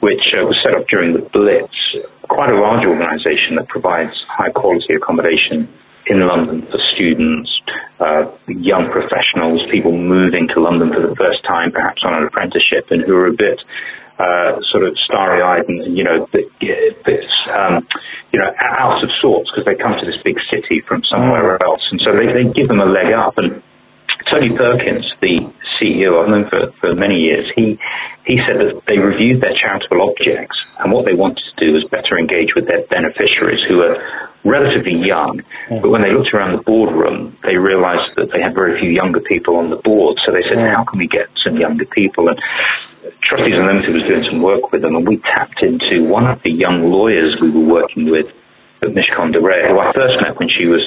which 0.00 0.32
uh, 0.36 0.44
was 0.44 0.56
set 0.64 0.76
up 0.76 0.88
during 0.88 1.12
the 1.12 1.24
Blitz, 1.32 1.76
quite 2.28 2.48
a 2.48 2.56
large 2.56 2.84
organisation 2.84 3.56
that 3.56 3.68
provides 3.68 4.12
high 4.28 4.50
quality 4.50 4.94
accommodation 4.96 5.68
in 6.06 6.26
London 6.26 6.66
for 6.70 6.80
students, 6.96 7.50
uh, 8.00 8.24
young 8.48 8.88
professionals, 8.90 9.60
people 9.70 9.92
moving 9.92 10.48
to 10.48 10.60
London 10.60 10.90
for 10.92 11.00
the 11.06 11.14
first 11.14 11.44
time, 11.44 11.70
perhaps 11.70 12.02
on 12.04 12.14
an 12.14 12.24
apprenticeship, 12.24 12.88
and 12.90 13.04
who 13.04 13.14
are 13.14 13.28
a 13.28 13.36
bit 13.36 13.60
uh, 14.20 14.60
sort 14.68 14.84
of 14.84 14.92
starry-eyed 15.00 15.64
and 15.68 15.96
you 15.96 16.04
know 16.04 16.28
bit 16.32 16.46
um, 17.56 17.80
you 18.32 18.38
know 18.38 18.52
out 18.60 19.02
of 19.02 19.08
sorts 19.20 19.48
because 19.50 19.64
they 19.64 19.80
come 19.80 19.96
to 19.96 20.04
this 20.04 20.20
big 20.22 20.36
city 20.52 20.84
from 20.86 21.00
somewhere 21.08 21.56
mm. 21.56 21.64
else, 21.64 21.80
and 21.90 22.00
so 22.04 22.12
they, 22.12 22.28
they 22.28 22.44
give 22.52 22.68
them 22.68 22.80
a 22.80 22.86
leg 22.86 23.16
up 23.16 23.38
and 23.38 23.62
Tony 24.28 24.52
Perkins, 24.54 25.10
the 25.22 25.40
CEO, 25.80 26.20
I've 26.20 26.28
known 26.28 26.44
for, 26.50 26.72
for 26.80 26.94
many 26.94 27.16
years, 27.16 27.50
he, 27.56 27.78
he 28.26 28.36
said 28.44 28.60
that 28.60 28.82
they 28.86 28.98
reviewed 28.98 29.40
their 29.40 29.56
charitable 29.56 30.02
objects 30.04 30.58
and 30.78 30.92
what 30.92 31.06
they 31.06 31.14
wanted 31.14 31.40
to 31.40 31.54
do 31.56 31.72
was 31.72 31.84
better 31.90 32.18
engage 32.18 32.52
with 32.54 32.66
their 32.66 32.84
beneficiaries 32.88 33.64
who 33.66 33.80
are 33.80 33.96
relatively 34.44 34.96
young. 34.96 35.40
But 35.68 35.90
when 35.90 36.02
they 36.02 36.12
looked 36.12 36.32
around 36.32 36.56
the 36.56 36.64
boardroom, 36.64 37.36
they 37.44 37.56
realized 37.56 38.16
that 38.16 38.28
they 38.32 38.40
had 38.40 38.54
very 38.54 38.80
few 38.80 38.90
younger 38.90 39.20
people 39.20 39.56
on 39.56 39.70
the 39.70 39.76
board. 39.76 40.18
So 40.24 40.32
they 40.32 40.44
said, 40.48 40.58
how 40.58 40.84
can 40.84 40.98
we 40.98 41.08
get 41.08 41.28
some 41.44 41.56
younger 41.56 41.84
people? 41.86 42.28
And 42.28 42.38
Trustees 43.22 43.54
Unlimited 43.54 43.94
was 43.94 44.02
doing 44.08 44.24
some 44.28 44.42
work 44.42 44.72
with 44.72 44.82
them 44.82 44.96
and 44.96 45.06
we 45.06 45.18
tapped 45.18 45.62
into 45.62 46.08
one 46.08 46.26
of 46.26 46.40
the 46.42 46.50
young 46.50 46.90
lawyers 46.90 47.36
we 47.40 47.50
were 47.50 47.66
working 47.66 48.10
with 48.10 48.26
at 48.82 48.88
Mishcon 48.88 49.32
de 49.32 49.38
Reya, 49.38 49.68
who 49.68 49.78
I 49.78 49.92
first 49.92 50.16
met 50.22 50.38
when 50.38 50.48
she 50.48 50.66
was 50.66 50.80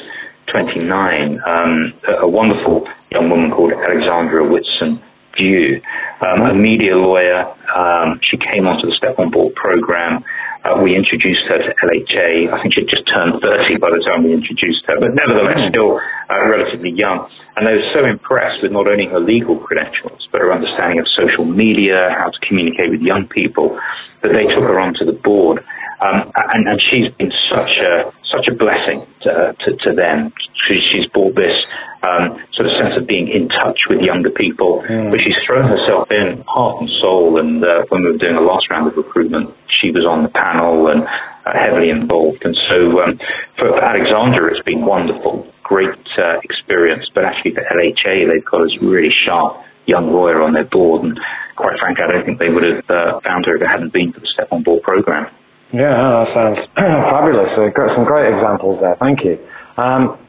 29, 0.52 1.40
um, 1.46 1.94
a, 2.08 2.26
a, 2.26 2.28
wonderful 2.28 2.86
young 3.12 3.30
woman 3.30 3.52
called 3.52 3.72
Alexandra 3.72 4.44
Whitson 4.50 5.02
Dew, 5.38 5.82
um, 6.22 6.42
a 6.42 6.54
media 6.54 6.96
lawyer. 6.98 7.46
Um, 7.74 8.20
she 8.22 8.38
came 8.38 8.68
onto 8.68 8.88
the 8.90 8.96
Step 8.98 9.20
on 9.20 9.32
Board 9.32 9.56
program. 9.56 10.24
Uh, 10.64 10.80
we 10.80 10.96
introduced 10.96 11.44
her 11.52 11.60
to 11.60 11.72
LHA. 11.84 12.48
I 12.48 12.62
think 12.64 12.74
she'd 12.74 12.88
just 12.88 13.04
turned 13.12 13.36
30 13.44 13.84
by 13.84 13.92
the 13.92 14.00
time 14.00 14.24
we 14.24 14.32
introduced 14.32 14.88
her, 14.88 14.96
but 14.96 15.12
nevertheless 15.12 15.60
mm. 15.60 15.70
still 15.76 16.00
uh, 16.32 16.40
relatively 16.48 16.96
young. 16.96 17.28
And 17.60 17.68
they 17.68 17.76
were 17.84 17.92
so 17.92 18.08
impressed 18.08 18.64
with 18.64 18.72
not 18.72 18.88
only 18.88 19.12
her 19.12 19.20
legal 19.20 19.60
credentials, 19.60 20.24
but 20.32 20.40
her 20.40 20.56
understanding 20.56 21.04
of 21.04 21.08
social 21.12 21.44
media, 21.44 22.16
how 22.16 22.32
to 22.32 22.40
communicate 22.48 22.96
with 22.96 23.04
young 23.04 23.28
people, 23.28 23.76
that 24.24 24.32
they 24.32 24.48
took 24.48 24.64
her 24.64 24.80
onto 24.80 25.04
the 25.04 25.20
board. 25.20 25.60
Um, 26.00 26.32
and, 26.36 26.68
and, 26.68 26.80
she's 26.92 27.12
been 27.16 27.32
such 27.48 27.80
a 27.80 28.12
such 28.28 28.48
a 28.52 28.56
blessing 28.56 29.08
to, 29.24 29.56
to, 29.56 29.70
to 29.88 29.90
them. 29.96 30.34
She, 30.68 30.80
she's 30.92 31.08
brought 31.12 31.36
this 31.36 31.56
um, 32.04 32.36
sort 32.54 32.68
of 32.68 32.76
sense 32.76 33.00
of 33.00 33.08
being 33.08 33.32
in 33.32 33.48
touch 33.48 33.88
with 33.90 34.04
younger 34.04 34.30
people, 34.30 34.84
mm. 34.84 35.10
but 35.10 35.24
she's 35.24 35.40
thrown 35.48 35.72
herself 35.72 36.12
in 36.12 36.44
heart 36.46 36.84
and 36.84 36.90
soul. 37.00 37.40
And 37.40 37.64
uh, 37.64 37.88
when 37.88 38.04
we 38.04 38.12
were 38.12 38.20
doing 38.20 38.36
the 38.36 38.44
last 38.44 38.70
round 38.70 38.92
of 38.92 38.98
recruitment, 39.00 39.56
she 39.82 39.90
was 39.90 40.04
on 40.04 40.24
the 40.24 40.34
panel 40.36 40.92
and 40.92 41.08
uh, 41.48 41.56
heavily 41.56 41.90
involved. 41.90 42.44
And 42.44 42.56
so 42.68 43.00
um, 43.00 43.16
for, 43.56 43.72
for 43.72 43.84
Alexandra, 43.84 44.52
it's 44.52 44.64
been 44.68 44.86
wonderful, 44.86 45.48
great 45.64 45.96
uh, 46.20 46.44
experience. 46.44 47.08
But 47.16 47.24
actually 47.24 47.56
for 47.56 47.64
LHA, 47.64 48.28
they've 48.28 48.46
got 48.46 48.68
this 48.68 48.76
really 48.84 49.12
sharp 49.26 49.64
young 49.86 50.12
lawyer 50.12 50.42
on 50.42 50.54
their 50.54 50.68
board, 50.68 51.04
and 51.04 51.20
quite 51.56 51.76
frankly, 51.80 52.04
I 52.08 52.12
don't 52.12 52.26
think 52.26 52.40
they 52.40 52.50
would 52.50 52.64
have 52.64 52.88
uh, 52.88 53.20
found 53.24 53.46
her 53.46 53.56
if 53.56 53.62
it 53.62 53.68
hadn't 53.68 53.92
been 53.92 54.14
for 54.14 54.20
the 54.20 54.32
Step 54.32 54.48
on 54.52 54.64
Board 54.64 54.82
program. 54.84 55.28
Yeah, 55.74 56.24
that 56.24 56.28
sounds 56.32 56.60
fabulous. 56.76 57.52
Uh, 57.58 57.68
got 57.76 57.96
some 57.96 58.06
great 58.06 58.32
examples 58.32 58.80
there. 58.80 58.96
Thank 59.00 59.26
you. 59.26 59.42
Um, 59.76 60.20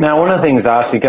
now, 0.00 0.18
one 0.18 0.30
of 0.30 0.40
the 0.40 0.46
things 0.46 0.64
you, 0.64 1.00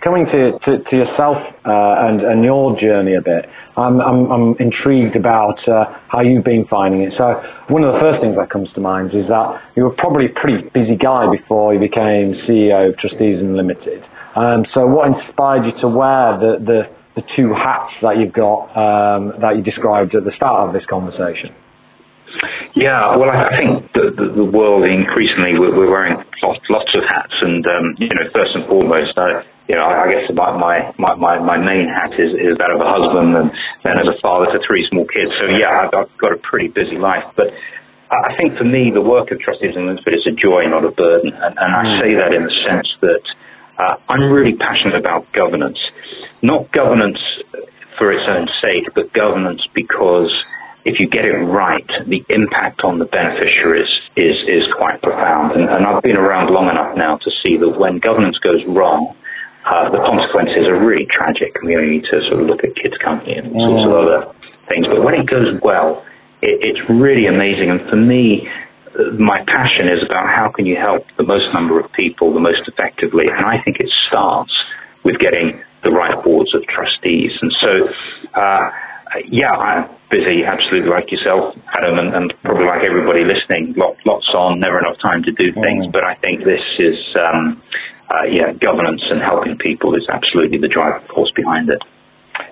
coming 0.00 0.24
to, 0.24 0.56
to, 0.64 0.80
to 0.80 0.96
yourself 0.96 1.36
uh, 1.66 2.08
and, 2.08 2.22
and 2.22 2.44
your 2.44 2.72
journey 2.80 3.14
a 3.14 3.20
bit, 3.20 3.44
I'm, 3.76 4.00
I'm, 4.00 4.32
I'm 4.32 4.56
intrigued 4.56 5.14
about 5.14 5.60
uh, 5.68 5.84
how 6.08 6.20
you've 6.22 6.44
been 6.44 6.64
finding 6.64 7.02
it. 7.02 7.12
So, 7.18 7.36
one 7.68 7.84
of 7.84 7.92
the 7.92 8.00
first 8.00 8.22
things 8.22 8.36
that 8.40 8.48
comes 8.48 8.72
to 8.74 8.80
mind 8.80 9.12
is 9.12 9.28
that 9.28 9.60
you 9.76 9.84
were 9.84 9.94
probably 9.98 10.26
a 10.26 10.34
pretty 10.40 10.64
busy 10.72 10.96
guy 10.96 11.28
before 11.30 11.74
you 11.74 11.80
became 11.80 12.32
CEO 12.48 12.88
of 12.88 12.96
Trustees 12.96 13.40
Unlimited. 13.40 14.02
Um, 14.34 14.64
so, 14.72 14.86
what 14.86 15.12
inspired 15.12 15.66
you 15.66 15.72
to 15.82 15.88
wear 15.88 16.40
the, 16.40 16.64
the, 16.64 16.80
the 17.20 17.22
two 17.36 17.52
hats 17.52 17.92
that 18.00 18.16
you've 18.16 18.32
got 18.32 18.72
um, 18.72 19.36
that 19.44 19.56
you 19.56 19.62
described 19.62 20.14
at 20.14 20.24
the 20.24 20.32
start 20.32 20.66
of 20.66 20.72
this 20.72 20.84
conversation? 20.88 21.52
Yeah, 22.74 23.16
well, 23.16 23.30
I, 23.30 23.50
I 23.50 23.52
think 23.58 23.92
the, 23.92 24.14
the, 24.14 24.26
the, 24.40 24.46
world 24.46 24.86
increasingly 24.86 25.58
we're, 25.58 25.74
we're 25.74 25.90
wearing 25.90 26.16
lots, 26.42 26.62
lots 26.70 26.90
of 26.94 27.02
hats, 27.02 27.34
and 27.42 27.66
um, 27.66 27.98
you 27.98 28.14
know, 28.14 28.26
first 28.32 28.54
and 28.54 28.66
foremost, 28.70 29.18
I, 29.18 29.42
you 29.66 29.74
know, 29.74 29.82
I, 29.82 30.06
I 30.06 30.06
guess 30.10 30.30
my, 30.34 30.54
my 30.54 31.14
my 31.16 31.38
my 31.38 31.58
main 31.58 31.90
hat 31.90 32.14
is, 32.14 32.30
is 32.38 32.54
that 32.62 32.70
of 32.70 32.78
a 32.78 32.86
husband, 32.86 33.34
and 33.34 33.50
then 33.82 33.98
as 33.98 34.06
a 34.06 34.16
father 34.22 34.46
to 34.54 34.58
three 34.66 34.86
small 34.90 35.06
kids. 35.10 35.34
So 35.42 35.50
yeah, 35.50 35.86
I've, 35.86 35.94
I've 35.94 36.12
got 36.18 36.32
a 36.32 36.40
pretty 36.42 36.68
busy 36.68 36.96
life, 36.96 37.24
but. 37.36 37.50
I 38.10 38.34
think 38.34 38.58
for 38.58 38.64
me, 38.64 38.90
the 38.90 39.00
work 39.00 39.30
of 39.30 39.38
Trustees 39.38 39.78
Unlimited 39.78 40.10
is 40.10 40.26
a 40.26 40.34
joy, 40.34 40.66
not 40.66 40.82
a 40.82 40.90
burden. 40.90 41.30
And, 41.30 41.54
and 41.54 41.70
I 41.70 42.02
say 42.02 42.18
that 42.18 42.34
in 42.34 42.42
the 42.42 42.50
sense 42.66 42.90
that 43.02 43.22
uh, 43.78 43.94
I'm 44.08 44.32
really 44.32 44.56
passionate 44.58 44.98
about 44.98 45.30
governance. 45.32 45.78
Not 46.42 46.72
governance 46.72 47.22
for 47.96 48.10
its 48.10 48.24
own 48.28 48.48
sake, 48.60 48.90
but 48.94 49.12
governance 49.14 49.62
because 49.74 50.32
if 50.84 50.98
you 50.98 51.08
get 51.08 51.24
it 51.24 51.36
right, 51.36 51.86
the 52.08 52.24
impact 52.28 52.82
on 52.82 52.98
the 52.98 53.04
beneficiaries 53.04 53.90
is, 54.16 54.36
is 54.48 54.64
quite 54.76 55.00
profound. 55.02 55.52
And, 55.52 55.68
and 55.68 55.84
I've 55.86 56.02
been 56.02 56.16
around 56.16 56.52
long 56.52 56.68
enough 56.68 56.96
now 56.96 57.18
to 57.18 57.30
see 57.42 57.56
that 57.60 57.76
when 57.76 57.98
governance 57.98 58.38
goes 58.38 58.64
wrong, 58.68 59.14
uh, 59.68 59.92
the 59.92 60.00
consequences 60.00 60.64
are 60.64 60.80
really 60.80 61.06
tragic. 61.12 61.52
We 61.62 61.76
only 61.76 62.00
need 62.00 62.08
to 62.08 62.24
sort 62.28 62.40
of 62.40 62.48
look 62.48 62.64
at 62.64 62.72
Kids 62.80 62.96
Company 63.04 63.36
and 63.36 63.52
all 63.52 63.76
sorts 63.76 63.84
of 63.84 63.92
mm. 63.92 64.00
other 64.00 64.20
things. 64.72 64.88
But 64.88 65.04
when 65.04 65.14
it 65.20 65.28
goes 65.28 65.60
well, 65.60 66.00
it, 66.40 66.64
it's 66.64 66.80
really 66.88 67.28
amazing. 67.28 67.68
And 67.68 67.84
for 67.90 68.00
me, 68.00 68.48
my 69.20 69.44
passion 69.46 69.88
is 69.88 70.02
about 70.02 70.32
how 70.32 70.48
can 70.48 70.64
you 70.64 70.76
help 70.76 71.04
the 71.16 71.24
most 71.24 71.52
number 71.52 71.78
of 71.78 71.92
people 71.92 72.32
the 72.32 72.40
most 72.40 72.64
effectively. 72.66 73.28
And 73.28 73.44
I 73.44 73.60
think 73.62 73.78
it 73.80 73.90
starts 74.08 74.52
with 75.04 75.20
getting 75.20 75.60
the 75.84 75.90
right 75.90 76.16
boards 76.24 76.54
of 76.54 76.64
trustees. 76.66 77.32
And 77.40 77.52
so, 77.60 77.70
uh, 78.34 78.70
yeah, 79.26 79.50
I'm 79.50 79.90
busy, 80.10 80.46
absolutely 80.46 80.90
like 80.90 81.10
yourself, 81.10 81.54
Adam, 81.74 81.98
and, 81.98 82.14
and 82.14 82.34
probably 82.42 82.66
like 82.66 82.82
everybody 82.86 83.26
listening. 83.26 83.74
Lot, 83.76 83.96
lots 84.06 84.28
on, 84.34 84.60
never 84.60 84.78
enough 84.78 84.98
time 85.02 85.22
to 85.24 85.32
do 85.32 85.52
things. 85.54 85.86
Mm. 85.86 85.92
But 85.92 86.04
I 86.04 86.14
think 86.22 86.44
this 86.46 86.62
is, 86.78 86.98
um, 87.18 87.62
uh, 88.10 88.26
yeah, 88.30 88.52
governance 88.54 89.02
and 89.10 89.20
helping 89.20 89.58
people 89.58 89.94
is 89.94 90.06
absolutely 90.10 90.58
the 90.58 90.68
driving 90.68 91.06
force 91.14 91.32
behind 91.34 91.70
it. 91.70 91.82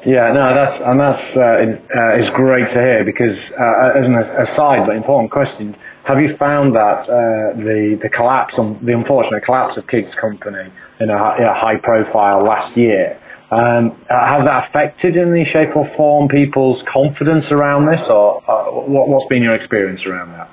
Yeah, 0.07 0.31
no, 0.31 0.55
that's 0.55 0.79
and 0.85 1.01
that's 1.01 1.27
uh, 1.35 1.59
uh, 1.91 2.23
is 2.23 2.31
great 2.37 2.71
to 2.71 2.79
hear 2.79 3.03
because 3.03 3.35
uh, 3.59 3.99
as 3.99 4.07
an 4.07 4.15
aside, 4.47 4.87
but 4.87 4.95
important 4.95 5.33
question: 5.33 5.75
Have 6.07 6.21
you 6.21 6.37
found 6.39 6.77
that 6.77 7.03
uh, 7.09 7.57
the 7.59 7.99
the 8.03 8.09
collapse, 8.09 8.55
on, 8.59 8.79
the 8.85 8.95
unfortunate 8.95 9.43
collapse 9.45 9.77
of 9.77 9.89
Kids 9.89 10.07
Company 10.21 10.71
in 11.01 11.11
a, 11.11 11.19
in 11.41 11.45
a 11.49 11.57
high 11.57 11.81
profile 11.83 12.45
last 12.45 12.77
year? 12.77 13.19
Um, 13.49 13.97
has 14.13 14.45
that 14.45 14.69
affected 14.69 15.17
in 15.17 15.33
any 15.33 15.49
shape 15.49 15.73
or 15.73 15.89
form 15.97 16.29
people's 16.29 16.85
confidence 16.85 17.49
around 17.51 17.89
this, 17.89 18.05
or 18.05 18.45
uh, 18.45 18.69
what, 18.85 19.09
has 19.09 19.29
been 19.29 19.43
your 19.43 19.57
experience 19.57 20.05
around 20.05 20.37
that? 20.37 20.53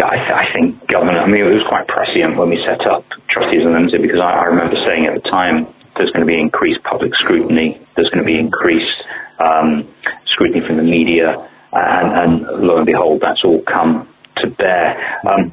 I, 0.00 0.16
th- 0.16 0.36
I, 0.36 0.44
think 0.52 0.88
government. 0.88 1.16
I 1.16 1.26
mean, 1.28 1.40
it 1.40 1.52
was 1.52 1.64
quite 1.68 1.88
prescient 1.88 2.36
when 2.36 2.48
we 2.48 2.60
set 2.64 2.84
up 2.88 3.04
Trustees 3.28 3.64
and 3.64 3.72
Unlimited 3.76 4.00
because 4.00 4.20
I, 4.20 4.44
I 4.44 4.44
remember 4.52 4.76
saying 4.84 5.08
at 5.08 5.16
the 5.16 5.24
time 5.28 5.68
there's 5.96 6.12
going 6.12 6.24
to 6.24 6.28
be 6.28 6.40
increased 6.40 6.80
public 6.84 7.12
scrutiny, 7.16 7.80
there's 7.96 8.08
going 8.08 8.24
to 8.24 8.28
be 8.28 8.36
increased 8.36 9.00
um, 9.40 9.88
scrutiny 10.32 10.64
from 10.64 10.76
the 10.76 10.84
media, 10.84 11.36
and, 11.72 12.08
and, 12.12 12.64
lo 12.64 12.76
and 12.76 12.86
behold, 12.86 13.20
that's 13.24 13.40
all 13.44 13.60
come 13.68 14.08
to 14.40 14.48
bear. 14.56 14.96
Um, 15.28 15.52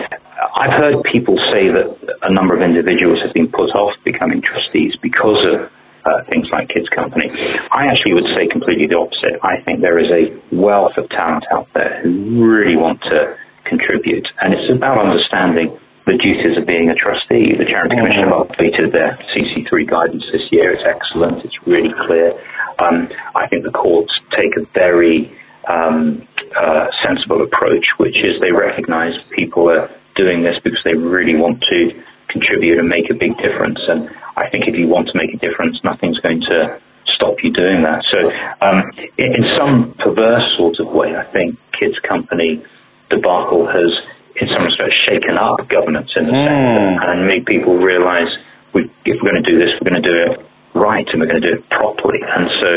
I've 0.55 0.75
heard 0.75 1.03
people 1.11 1.35
say 1.51 1.67
that 1.71 1.87
a 2.23 2.31
number 2.31 2.55
of 2.55 2.61
individuals 2.61 3.19
have 3.23 3.33
been 3.33 3.47
put 3.47 3.71
off 3.75 3.95
becoming 4.03 4.41
trustees 4.41 4.95
because 5.01 5.43
of 5.43 5.71
uh, 6.07 6.23
things 6.31 6.47
like 6.51 6.71
Kids 6.71 6.87
Company. 6.95 7.27
I 7.71 7.91
actually 7.91 8.15
would 8.15 8.31
say 8.31 8.47
completely 8.47 8.87
the 8.87 8.95
opposite. 8.95 9.43
I 9.43 9.59
think 9.67 9.81
there 9.83 9.99
is 9.99 10.07
a 10.07 10.31
wealth 10.55 10.95
of 10.95 11.09
talent 11.11 11.43
out 11.51 11.67
there 11.75 11.99
who 12.01 12.39
really 12.39 12.79
want 12.79 13.01
to 13.11 13.35
contribute, 13.67 14.27
and 14.39 14.55
it's 14.55 14.71
about 14.71 15.03
understanding 15.03 15.75
the 16.07 16.15
duties 16.15 16.55
of 16.55 16.63
being 16.63 16.87
a 16.87 16.95
trustee. 16.95 17.51
The 17.59 17.67
Charity 17.67 17.99
Commission 17.99 18.31
have 18.31 18.47
updated 18.47 18.95
their 18.95 19.19
CC3 19.35 19.83
guidance 19.83 20.23
this 20.31 20.47
year. 20.55 20.71
It's 20.71 20.87
excellent. 20.87 21.43
It's 21.43 21.59
really 21.67 21.91
clear. 22.07 22.31
Um, 22.79 23.11
I 23.35 23.47
think 23.51 23.67
the 23.67 23.75
courts 23.75 24.13
take 24.31 24.55
a 24.55 24.63
very 24.71 25.27
um, 25.67 26.23
uh, 26.55 26.87
sensible 27.03 27.43
approach, 27.43 27.83
which 27.99 28.15
is 28.23 28.39
they 28.39 28.55
recognise 28.55 29.19
people 29.35 29.67
are 29.67 29.91
doing 30.15 30.43
this 30.43 30.55
because 30.63 30.79
they 30.87 30.95
really 30.95 31.35
want 31.35 31.59
to 31.67 31.91
contribute 32.29 32.79
and 32.79 32.87
make 32.87 33.09
a 33.09 33.15
big 33.15 33.37
difference. 33.37 33.79
And 33.87 34.09
I 34.35 34.49
think 34.49 34.67
if 34.67 34.75
you 34.75 34.87
want 34.87 35.07
to 35.09 35.15
make 35.17 35.33
a 35.33 35.39
difference, 35.39 35.79
nothing's 35.83 36.19
going 36.19 36.41
to 36.41 36.79
stop 37.15 37.35
you 37.43 37.51
doing 37.51 37.83
that. 37.83 38.03
So, 38.11 38.19
um, 38.61 38.83
in, 39.17 39.41
in, 39.41 39.45
some 39.57 39.95
perverse 39.99 40.43
sort 40.57 40.79
of 40.79 40.91
way, 40.91 41.15
I 41.15 41.25
think 41.31 41.55
Kids 41.79 41.95
Company 42.07 42.61
debacle 43.09 43.65
has, 43.67 43.91
in 44.35 44.47
some 44.51 44.63
respects, 44.67 44.95
shaken 45.07 45.39
up 45.39 45.63
governance 45.69 46.11
in 46.15 46.27
the 46.27 46.35
mm. 46.35 46.43
sector 46.43 47.11
and 47.11 47.27
made 47.27 47.45
people 47.45 47.77
realise 47.77 48.29
we, 48.73 48.91
if 49.05 49.17
we're 49.23 49.31
going 49.31 49.43
to 49.43 49.49
do 49.49 49.57
this, 49.57 49.71
we're 49.79 49.89
going 49.89 50.03
to 50.03 50.07
do 50.07 50.17
it 50.31 50.33
right 50.75 51.07
and 51.07 51.21
we're 51.21 51.31
going 51.31 51.41
to 51.41 51.47
do 51.47 51.55
it 51.57 51.63
properly. 51.71 52.19
And 52.21 52.45
so, 52.59 52.71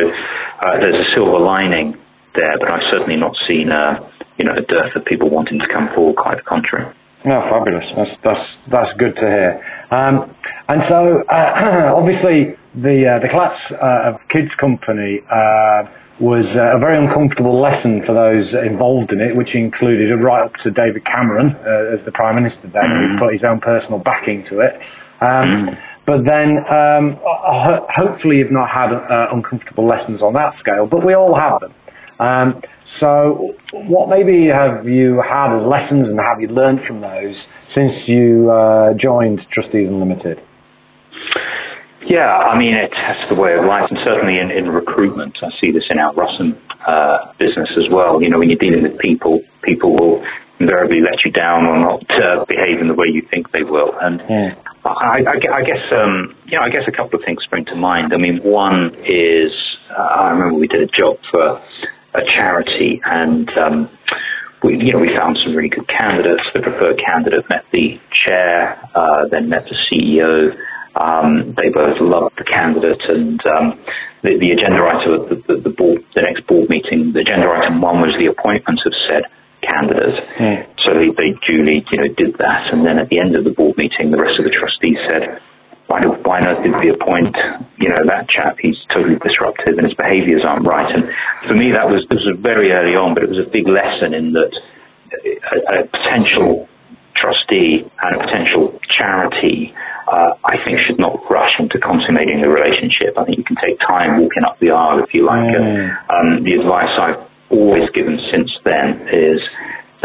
uh, 0.63 0.75
there's 0.79 1.01
a 1.07 1.09
silver 1.15 1.43
lining 1.43 1.99
there, 2.35 2.57
but 2.59 2.71
I've 2.71 2.87
certainly 2.91 3.17
not 3.17 3.35
seen 3.49 3.71
a, 3.71 3.99
you 4.39 4.45
know, 4.45 4.55
a 4.55 4.63
dearth 4.63 4.95
of 4.95 5.05
people 5.05 5.29
wanting 5.29 5.59
to 5.59 5.67
come 5.67 5.91
forward. 5.95 6.17
Quite 6.17 6.39
the 6.39 6.47
contrary. 6.47 6.95
No, 7.25 7.45
fabulous. 7.53 7.85
That's 7.97 8.17
that's 8.25 8.47
that's 8.73 8.93
good 8.99 9.15
to 9.17 9.27
hear. 9.29 9.61
Um, 9.93 10.33
and 10.69 10.81
so, 10.89 11.21
uh, 11.29 11.93
obviously, 12.01 12.57
the 12.73 13.05
uh, 13.05 13.21
the 13.21 13.29
collapse 13.29 13.61
uh, 13.77 14.09
of 14.09 14.15
Kids 14.33 14.49
Company 14.57 15.21
uh, 15.29 15.85
was 16.17 16.49
uh, 16.57 16.77
a 16.77 16.81
very 16.81 16.97
uncomfortable 16.97 17.61
lesson 17.61 18.01
for 18.09 18.17
those 18.17 18.49
involved 18.65 19.13
in 19.13 19.21
it, 19.21 19.37
which 19.37 19.53
included 19.53 20.09
a 20.13 20.17
right 20.17 20.49
up 20.49 20.57
to 20.65 20.73
David 20.73 21.05
Cameron 21.05 21.53
uh, 21.61 21.93
as 21.93 22.01
the 22.09 22.13
Prime 22.13 22.41
Minister 22.41 22.73
then, 22.73 22.89
mm. 22.89 22.97
who 23.13 23.21
put 23.21 23.33
his 23.37 23.45
own 23.45 23.61
personal 23.61 24.01
backing 24.01 24.45
to 24.49 24.65
it. 24.65 24.81
Um, 25.21 25.69
mm. 25.69 25.77
But 26.09 26.25
then, 26.25 26.65
um, 26.73 27.21
hopefully, 27.21 28.41
you've 28.41 28.51
not 28.51 28.73
had 28.73 28.91
uncomfortable 29.31 29.87
lessons 29.87 30.23
on 30.23 30.33
that 30.35 30.57
scale, 30.59 30.89
but 30.89 31.05
we 31.05 31.15
all 31.15 31.37
have 31.37 31.61
them. 31.61 31.73
So, 32.99 33.55
what 33.73 34.09
maybe 34.09 34.49
have 34.49 34.87
you 34.87 35.23
had 35.23 35.57
as 35.57 35.63
lessons 35.67 36.09
and 36.09 36.19
have 36.19 36.41
you 36.41 36.49
learned 36.49 36.81
from 36.87 37.01
those 37.01 37.37
since 37.75 37.93
you 38.07 38.51
uh, 38.51 38.95
joined 39.01 39.41
Trustees 39.53 39.89
Unlimited? 39.89 40.39
Yeah, 42.03 42.27
I 42.27 42.59
mean, 42.59 42.75
it, 42.75 42.91
that's 42.91 43.29
the 43.29 43.37
way 43.37 43.55
of 43.55 43.65
life, 43.65 43.87
and 43.91 43.99
certainly 44.03 44.41
in, 44.41 44.51
in 44.51 44.69
recruitment, 44.73 45.37
I 45.43 45.53
see 45.61 45.71
this 45.71 45.85
in 45.91 45.99
our 45.99 46.13
Russam 46.15 46.59
uh, 46.87 47.33
business 47.39 47.69
as 47.77 47.93
well. 47.93 48.23
You 48.23 48.31
know, 48.31 48.39
when 48.39 48.49
you're 48.49 48.59
dealing 48.59 48.83
with 48.83 48.99
people, 48.99 49.41
people 49.63 49.95
will 49.95 50.25
invariably 50.59 51.01
let 51.01 51.25
you 51.25 51.31
down 51.31 51.65
or 51.65 51.79
not 51.79 52.05
uh, 52.11 52.45
behave 52.49 52.81
in 52.81 52.89
the 52.89 52.95
way 52.95 53.07
you 53.07 53.23
think 53.31 53.53
they 53.53 53.63
will. 53.63 53.93
And 54.01 54.21
yeah. 54.29 54.55
I, 54.85 55.25
I, 55.25 55.61
I, 55.61 55.63
guess, 55.63 55.85
um, 55.93 56.35
you 56.47 56.57
know, 56.57 56.65
I 56.65 56.71
guess 56.71 56.85
a 56.89 56.93
couple 56.93 57.19
of 57.19 57.25
things 57.25 57.43
spring 57.45 57.65
to 57.67 57.77
mind. 57.77 58.13
I 58.13 58.19
mean, 58.19 58.41
one 58.43 58.93
is 59.05 59.53
uh, 59.93 60.03
I 60.03 60.31
remember 60.31 60.59
we 60.59 60.69
did 60.69 60.83
a 60.83 60.87
job 60.87 61.17
for 61.31 61.61
a 62.15 62.23
charity, 62.27 63.01
and 63.05 63.49
um, 63.57 63.91
we, 64.63 64.77
you 64.77 64.93
know, 64.93 64.99
we 64.99 65.15
found 65.17 65.39
some 65.43 65.55
really 65.55 65.69
good 65.69 65.89
candidates. 65.89 66.43
The 66.55 66.61
preferred 66.61 67.01
candidate 67.01 67.45
met 67.49 67.65
the 67.73 68.01
chair, 68.25 68.79
uh, 68.95 69.29
then 69.31 69.49
met 69.49 69.65
the 69.69 69.77
CEO. 69.89 70.55
Um, 70.99 71.55
they 71.57 71.71
both 71.71 72.01
loved 72.01 72.35
the 72.37 72.45
candidate, 72.45 73.01
and 73.09 73.41
um, 73.47 73.79
the, 74.23 74.37
the, 74.43 74.51
agenda 74.51 74.83
item 74.83 75.13
of 75.15 75.23
the, 75.31 75.39
the, 75.47 75.71
the, 75.71 75.75
board, 75.75 76.03
the 76.15 76.23
next 76.23 76.47
board 76.51 76.69
meeting, 76.69 77.15
the 77.15 77.23
agenda 77.23 77.47
item 77.47 77.81
one 77.81 78.03
was 78.03 78.11
the 78.19 78.27
appointment 78.27 78.81
of 78.85 78.93
said 79.07 79.23
candidate. 79.63 80.19
Mm. 80.35 80.67
So 80.83 80.91
they, 80.99 81.15
they 81.15 81.31
duly, 81.47 81.87
you 81.95 81.99
know, 81.99 82.11
did 82.19 82.35
that, 82.43 82.75
and 82.75 82.85
then 82.85 82.99
at 82.99 83.09
the 83.09 83.21
end 83.21 83.37
of 83.37 83.45
the 83.45 83.55
board 83.55 83.79
meeting, 83.79 84.11
the 84.11 84.21
rest 84.21 84.39
of 84.43 84.45
the 84.45 84.51
trustees 84.51 84.99
said, 85.07 85.39
why, 85.91 85.99
do, 85.99 86.15
why 86.23 86.39
not 86.39 86.63
did 86.63 86.71
we 86.79 86.95
appoint, 86.95 87.35
you 87.83 87.91
know, 87.91 88.07
that 88.07 88.31
chap? 88.31 88.63
He's 88.63 88.79
totally 88.95 89.19
disruptive 89.19 89.75
and 89.75 89.83
his 89.83 89.99
behaviours 89.99 90.47
aren't 90.47 90.63
right. 90.63 90.87
And 90.87 91.11
for 91.51 91.59
me, 91.59 91.75
that 91.75 91.91
was, 91.91 92.07
this 92.07 92.23
was 92.23 92.39
very 92.39 92.71
early 92.71 92.95
on, 92.95 93.19
but 93.19 93.27
it 93.27 93.29
was 93.29 93.43
a 93.43 93.51
big 93.51 93.67
lesson 93.67 94.15
in 94.15 94.31
that 94.39 94.55
a, 95.11 95.83
a 95.83 95.91
potential 95.91 96.71
trustee 97.19 97.83
and 97.83 98.11
a 98.15 98.19
potential 98.23 98.79
charity, 98.87 99.75
uh, 100.07 100.39
I 100.47 100.63
think, 100.63 100.79
should 100.87 101.03
not 101.03 101.19
rush 101.27 101.59
into 101.59 101.83
consummating 101.83 102.39
the 102.39 102.49
relationship. 102.49 103.19
I 103.19 103.27
think 103.27 103.43
you 103.43 103.45
can 103.45 103.59
take 103.59 103.83
time 103.83 104.23
walking 104.23 104.47
up 104.47 104.63
the 104.63 104.71
aisle, 104.71 105.03
if 105.03 105.11
you 105.11 105.27
like. 105.27 105.43
Mm. 105.43 105.91
Um, 106.07 106.29
the 106.47 106.55
advice 106.55 106.95
I've 106.95 107.27
always 107.51 107.91
given 107.91 108.15
since 108.31 108.55
then 108.63 109.11
is 109.11 109.43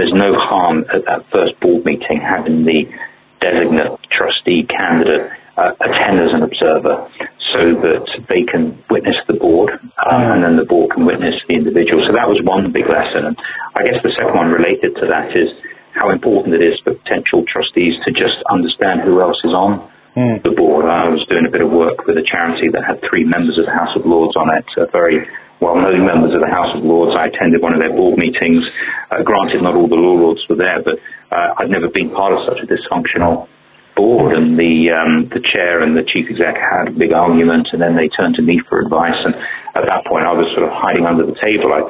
there's 0.01 0.17
no 0.17 0.33
harm 0.33 0.81
at 0.89 1.05
that 1.05 1.29
first 1.29 1.61
board 1.61 1.85
meeting 1.85 2.17
having 2.25 2.65
the 2.65 2.89
designate 3.37 4.01
trustee 4.09 4.65
candidate 4.65 5.29
uh, 5.57 5.71
attend 5.79 6.19
as 6.19 6.35
an 6.35 6.43
observer 6.43 7.07
so 7.55 7.61
that 7.79 8.03
they 8.27 8.43
can 8.43 8.75
witness 8.91 9.15
the 9.27 9.39
board 9.39 9.71
um, 10.03 10.35
and 10.35 10.43
then 10.43 10.55
the 10.59 10.67
board 10.67 10.91
can 10.91 11.07
witness 11.07 11.35
the 11.47 11.55
individual. 11.55 12.03
So 12.03 12.11
that 12.11 12.27
was 12.27 12.43
one 12.43 12.71
big 12.75 12.87
lesson. 12.91 13.31
And 13.31 13.35
I 13.75 13.87
guess 13.87 13.99
the 14.03 14.11
second 14.11 14.35
one 14.35 14.51
related 14.51 14.99
to 14.99 15.05
that 15.07 15.31
is 15.31 15.47
how 15.95 16.11
important 16.11 16.59
it 16.59 16.63
is 16.63 16.75
for 16.83 16.91
potential 16.93 17.47
trustees 17.47 17.95
to 18.03 18.11
just 18.11 18.43
understand 18.51 19.07
who 19.07 19.23
else 19.23 19.39
is 19.47 19.55
on 19.55 19.79
mm. 20.11 20.43
the 20.43 20.51
board. 20.51 20.83
I 20.91 21.07
was 21.07 21.23
doing 21.31 21.47
a 21.47 21.51
bit 21.51 21.63
of 21.63 21.71
work 21.71 22.03
with 22.03 22.19
a 22.19 22.25
charity 22.27 22.67
that 22.75 22.83
had 22.83 22.99
three 23.07 23.23
members 23.23 23.55
of 23.55 23.63
the 23.63 23.75
House 23.75 23.95
of 23.95 24.03
Lords 24.03 24.35
on 24.35 24.51
it, 24.51 24.67
uh, 24.75 24.91
very 24.91 25.23
well-known 25.63 26.03
members 26.03 26.35
of 26.35 26.43
the 26.43 26.51
House 26.51 26.75
of 26.75 26.83
Lords. 26.83 27.15
I 27.15 27.31
attended 27.31 27.63
one 27.63 27.71
of 27.71 27.79
their 27.79 27.95
board 27.95 28.19
meetings. 28.19 28.67
Uh, 29.07 29.23
granted, 29.23 29.63
not 29.63 29.79
all 29.79 29.87
the 29.87 29.95
law 29.95 30.19
lords 30.19 30.43
were 30.51 30.59
there, 30.59 30.83
but 30.83 30.99
uh, 31.31 31.63
I'd 31.63 31.71
never 31.71 31.87
been 31.87 32.11
part 32.11 32.35
of 32.35 32.43
such 32.43 32.59
a 32.59 32.67
dysfunctional 32.67 33.47
board, 33.95 34.35
and 34.35 34.59
the 34.59 34.91
um, 34.91 35.31
the 35.31 35.41
chair 35.41 35.81
and 35.81 35.95
the 35.95 36.03
chief 36.03 36.27
exec 36.29 36.59
had 36.59 36.91
a 36.91 36.95
big 36.95 37.15
argument, 37.15 37.71
and 37.71 37.81
then 37.81 37.95
they 37.95 38.11
turned 38.11 38.35
to 38.35 38.43
me 38.43 38.61
for 38.67 38.83
advice. 38.83 39.17
And 39.23 39.33
at 39.73 39.87
that 39.87 40.05
point, 40.05 40.27
I 40.27 40.35
was 40.35 40.45
sort 40.53 40.67
of 40.67 40.75
hiding 40.75 41.07
under 41.07 41.25
the 41.25 41.35
table, 41.39 41.71
like 41.71 41.89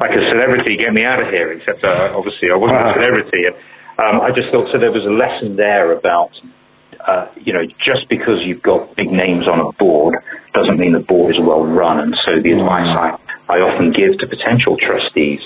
like 0.00 0.14
a 0.16 0.22
celebrity, 0.32 0.80
get 0.80 0.96
me 0.96 1.04
out 1.04 1.20
of 1.20 1.28
here. 1.28 1.52
Except 1.52 1.84
uh, 1.84 2.16
obviously, 2.16 2.48
I 2.50 2.56
wasn't 2.56 2.80
a 2.80 2.96
celebrity, 2.96 3.42
and 3.46 3.56
um, 4.00 4.16
I 4.24 4.32
just 4.32 4.50
thought 4.50 4.72
so. 4.72 4.80
There 4.80 4.92
was 4.92 5.06
a 5.06 5.14
lesson 5.14 5.54
there 5.54 5.92
about. 5.94 6.32
Uh, 7.04 7.28
you 7.36 7.52
know, 7.52 7.60
just 7.84 8.08
because 8.08 8.40
you've 8.46 8.62
got 8.62 8.96
big 8.96 9.12
names 9.12 9.44
on 9.44 9.60
a 9.60 9.68
board 9.76 10.14
doesn't 10.54 10.78
mean 10.78 10.94
the 10.94 11.04
board 11.04 11.34
is 11.34 11.40
well 11.42 11.60
run. 11.60 12.00
And 12.00 12.16
so 12.24 12.40
the 12.40 12.48
advice 12.56 12.88
I, 12.88 13.18
I 13.52 13.56
often 13.60 13.92
give 13.92 14.16
to 14.20 14.26
potential 14.26 14.78
trustees 14.80 15.40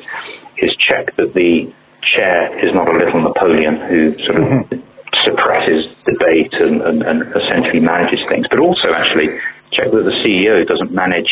is 0.63 0.71
check 0.79 1.17
that 1.17 1.35
the 1.35 1.67
chair 2.15 2.55
is 2.63 2.71
not 2.75 2.87
a 2.87 2.95
little 2.95 3.27
Napoleon 3.27 3.75
who 3.91 4.15
sort 4.23 4.37
of 4.39 4.45
mm-hmm 4.45 4.88
suppresses 5.29 5.93
debate 6.09 6.57
and, 6.57 6.81
and, 6.81 7.05
and 7.05 7.19
essentially 7.37 7.85
manages 7.85 8.25
things, 8.33 8.49
but 8.49 8.59
also 8.59 8.88
actually 8.97 9.29
check 9.77 9.93
that 9.93 10.05
the 10.09 10.17
CEO 10.25 10.64
doesn't 10.64 10.91
manage 10.91 11.29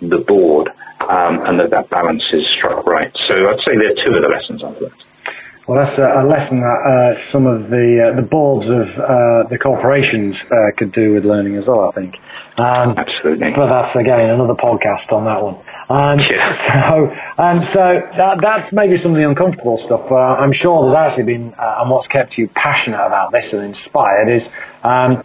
the 0.00 0.22
board 0.22 0.70
um, 1.10 1.42
and 1.50 1.58
that 1.58 1.74
that 1.74 1.90
balance 1.90 2.22
is 2.32 2.46
struck 2.56 2.86
right. 2.86 3.10
So 3.26 3.34
I'd 3.50 3.60
say 3.66 3.74
there 3.74 3.90
are 3.90 4.00
two 4.00 4.14
of 4.14 4.22
the 4.22 4.30
lessons 4.30 4.62
I've 4.62 4.78
learned. 4.80 5.02
Well, 5.68 5.78
that's 5.78 5.98
a, 6.02 6.24
a 6.24 6.26
lesson 6.26 6.58
that 6.58 6.80
uh, 6.82 7.12
some 7.30 7.46
of 7.46 7.70
the 7.70 7.86
uh, 8.02 8.18
the 8.18 8.26
boards 8.26 8.66
of 8.66 8.90
uh, 8.96 9.46
the 9.54 9.58
corporations 9.60 10.34
uh, 10.50 10.74
could 10.74 10.90
do 10.90 11.14
with 11.14 11.22
learning 11.22 11.62
as 11.62 11.64
well. 11.68 11.86
I 11.86 11.92
think. 11.94 12.18
Um, 12.58 12.98
Absolutely. 12.98 13.54
But 13.54 13.70
that's 13.70 13.94
again 13.94 14.34
another 14.34 14.58
podcast 14.58 15.12
on 15.14 15.30
that 15.30 15.38
one. 15.38 15.62
Um, 15.90 16.18
yeah. 16.30 16.56
So, 16.90 17.06
um, 17.42 17.58
so 17.74 17.82
that, 18.16 18.38
that's 18.42 18.70
maybe 18.72 18.94
some 19.02 19.12
of 19.12 19.18
the 19.18 19.26
uncomfortable 19.26 19.82
stuff. 19.86 20.06
Uh, 20.10 20.38
I'm 20.38 20.54
sure 20.54 20.86
there's 20.86 20.96
actually 20.96 21.26
been, 21.26 21.52
uh, 21.58 21.82
and 21.82 21.90
what's 21.90 22.06
kept 22.08 22.38
you 22.38 22.48
passionate 22.54 23.02
about 23.02 23.32
this 23.32 23.44
and 23.52 23.74
inspired 23.74 24.30
is 24.30 24.42
um, 24.82 25.22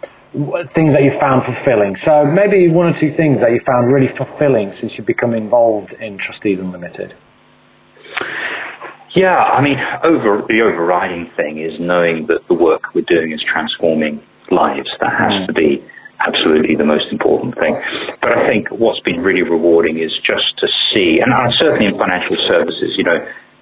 things 0.74 0.94
that 0.94 1.02
you 1.06 1.14
found 1.18 1.46
fulfilling. 1.46 1.96
So 2.04 2.26
maybe 2.26 2.68
one 2.68 2.86
or 2.92 2.96
two 2.98 3.14
things 3.16 3.38
that 3.40 3.50
you 3.54 3.60
found 3.66 3.92
really 3.92 4.10
fulfilling 4.18 4.74
since 4.80 4.92
you've 4.96 5.06
become 5.06 5.34
involved 5.34 5.94
in 5.98 6.18
Trustees 6.18 6.58
Unlimited. 6.60 7.14
Yeah, 9.14 9.38
I 9.38 9.62
mean, 9.62 9.78
over 10.04 10.44
the 10.46 10.60
overriding 10.60 11.30
thing 11.36 11.58
is 11.58 11.78
knowing 11.80 12.26
that 12.28 12.44
the 12.48 12.54
work 12.54 12.94
we're 12.94 13.08
doing 13.08 13.32
is 13.32 13.40
transforming 13.42 14.20
lives. 14.50 14.90
That 15.00 15.14
has 15.16 15.32
mm. 15.32 15.46
to 15.46 15.52
be 15.52 15.80
absolutely 16.20 16.76
the 16.76 16.84
most 16.84 17.06
important 17.12 17.54
thing. 17.56 17.74
But 18.20 18.32
I 18.32 18.46
think 18.46 18.68
what's 18.70 19.00
been 19.00 19.20
really 19.20 19.42
rewarding 19.42 19.98
is 19.98 20.12
just 20.24 20.56
to 20.58 20.66
see, 20.92 21.20
and 21.20 21.32
certainly 21.58 21.86
in 21.86 21.98
financial 21.98 22.36
services, 22.48 22.96
you 22.96 23.04
know, 23.04 23.18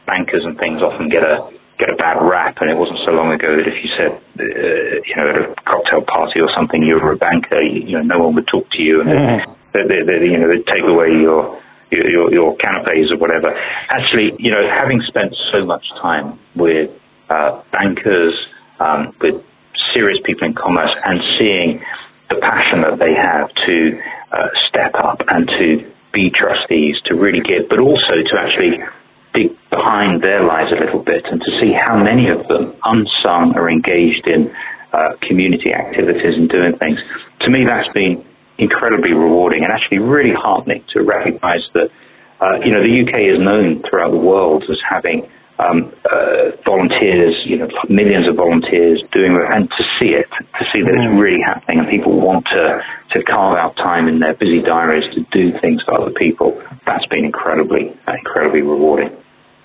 bankers 0.06 0.44
and 0.44 0.58
things 0.58 0.82
often 0.82 1.08
get 1.08 1.22
a 1.22 1.50
get 1.78 1.90
a 1.90 1.96
bad 1.98 2.22
rap, 2.22 2.54
and 2.60 2.70
it 2.70 2.78
wasn't 2.78 3.00
so 3.04 3.10
long 3.10 3.34
ago 3.34 3.50
that 3.50 3.66
if 3.66 3.74
you 3.82 3.90
said, 3.98 4.14
uh, 4.14 4.94
you 5.02 5.14
know, 5.18 5.26
at 5.26 5.36
a 5.42 5.54
cocktail 5.66 6.06
party 6.06 6.38
or 6.38 6.46
something, 6.54 6.78
you 6.82 6.94
were 6.94 7.12
a 7.12 7.18
banker, 7.18 7.58
you, 7.58 7.82
you 7.82 7.94
know, 7.98 8.06
no 8.06 8.22
one 8.22 8.34
would 8.38 8.46
talk 8.46 8.62
to 8.70 8.80
you, 8.82 9.02
and 9.02 9.10
they, 9.74 9.82
they, 9.82 10.00
they, 10.06 10.22
you 10.22 10.38
know, 10.38 10.46
they'd 10.46 10.66
take 10.70 10.86
away 10.86 11.10
your 11.10 11.58
your, 11.90 12.32
your 12.32 12.56
canapes 12.56 13.10
or 13.10 13.18
whatever. 13.18 13.50
Actually, 13.90 14.32
you 14.38 14.50
know, 14.50 14.62
having 14.70 15.02
spent 15.06 15.34
so 15.52 15.64
much 15.64 15.84
time 16.00 16.38
with 16.54 16.90
uh, 17.30 17.62
bankers, 17.72 18.34
um, 18.80 19.14
with 19.20 19.42
serious 19.92 20.18
people 20.24 20.46
in 20.46 20.54
commerce 20.54 20.90
and 21.04 21.20
seeing 21.38 21.80
the 22.28 22.36
passion 22.40 22.82
that 22.82 22.98
they 22.98 23.14
have 23.14 23.48
to 23.66 23.76
uh, 24.32 24.48
step 24.68 24.94
up 24.96 25.20
and 25.28 25.46
to 25.48 25.90
be 26.12 26.30
trustees, 26.30 26.96
to 27.06 27.14
really 27.14 27.40
give, 27.40 27.68
but 27.68 27.78
also 27.78 28.22
to 28.22 28.34
actually 28.38 28.78
dig 29.34 29.50
behind 29.68 30.22
their 30.22 30.46
lives 30.46 30.70
a 30.70 30.78
little 30.78 31.02
bit 31.02 31.26
and 31.26 31.42
to 31.42 31.50
see 31.60 31.74
how 31.74 31.98
many 31.98 32.30
of 32.30 32.46
them, 32.48 32.74
unsung, 32.84 33.54
are 33.56 33.68
engaged 33.68 34.26
in 34.26 34.54
uh, 34.94 35.18
community 35.26 35.74
activities 35.74 36.38
and 36.38 36.48
doing 36.48 36.78
things. 36.78 36.98
To 37.40 37.50
me, 37.50 37.66
that's 37.66 37.90
been 37.92 38.24
incredibly 38.58 39.12
rewarding 39.12 39.64
and 39.64 39.72
actually 39.72 39.98
really 39.98 40.32
heartening 40.32 40.84
to 40.94 41.02
recognize 41.02 41.66
that, 41.74 41.90
uh, 42.40 42.62
you 42.64 42.70
know, 42.70 42.78
the 42.78 42.94
UK 43.02 43.34
is 43.34 43.42
known 43.42 43.82
throughout 43.90 44.12
the 44.12 44.22
world 44.22 44.62
as 44.70 44.78
having 44.88 45.26
um, 45.58 45.92
uh, 46.10 46.50
volunteers, 46.64 47.34
you 47.46 47.58
know, 47.58 47.68
millions 47.88 48.28
of 48.28 48.36
volunteers 48.36 49.02
doing 49.12 49.38
it, 49.38 49.46
and 49.50 49.68
to 49.70 49.82
see 49.98 50.10
it, 50.10 50.26
to 50.58 50.64
see 50.72 50.82
that 50.82 50.90
it's 50.90 51.14
mm. 51.14 51.20
really 51.20 51.42
happening, 51.44 51.78
and 51.80 51.88
people 51.88 52.18
want 52.20 52.44
to 52.50 52.82
to 53.14 53.22
carve 53.22 53.56
out 53.56 53.76
time 53.76 54.08
in 54.08 54.18
their 54.18 54.34
busy 54.34 54.60
diaries 54.62 55.06
to 55.14 55.22
do 55.30 55.56
things 55.60 55.82
for 55.84 55.94
other 55.94 56.10
people. 56.18 56.60
That's 56.86 57.06
been 57.06 57.24
incredibly, 57.24 57.94
incredibly 58.08 58.62
rewarding. 58.62 59.14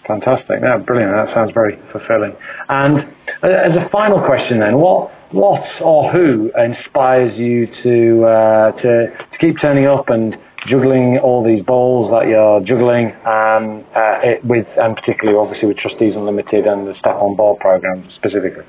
Fantastic, 0.05 0.61
yeah, 0.61 0.77
brilliant. 0.77 1.13
That 1.13 1.33
sounds 1.33 1.51
very 1.53 1.77
fulfilling. 1.91 2.33
And 2.69 3.09
uh, 3.41 3.47
as 3.47 3.73
a 3.73 3.89
final 3.91 4.21
question, 4.25 4.59
then, 4.59 4.77
what 4.77 5.09
what 5.31 5.61
or 5.81 6.11
who 6.11 6.51
inspires 6.57 7.37
you 7.37 7.65
to 7.83 8.25
uh, 8.25 8.71
to 8.81 8.91
to 9.09 9.37
keep 9.39 9.55
turning 9.61 9.85
up 9.85 10.09
and 10.09 10.35
juggling 10.69 11.17
all 11.17 11.43
these 11.43 11.65
balls 11.65 12.13
that 12.13 12.29
you're 12.29 12.61
juggling 12.61 13.09
um, 13.25 13.83
uh, 13.97 14.21
it, 14.21 14.45
with, 14.45 14.67
and 14.77 14.95
particularly 14.95 15.33
obviously 15.33 15.67
with 15.67 15.77
Trustees 15.77 16.13
Unlimited 16.15 16.69
and 16.69 16.85
the 16.85 16.93
Step 16.99 17.17
on 17.17 17.35
Board 17.35 17.59
program 17.59 18.05
specifically? 18.15 18.63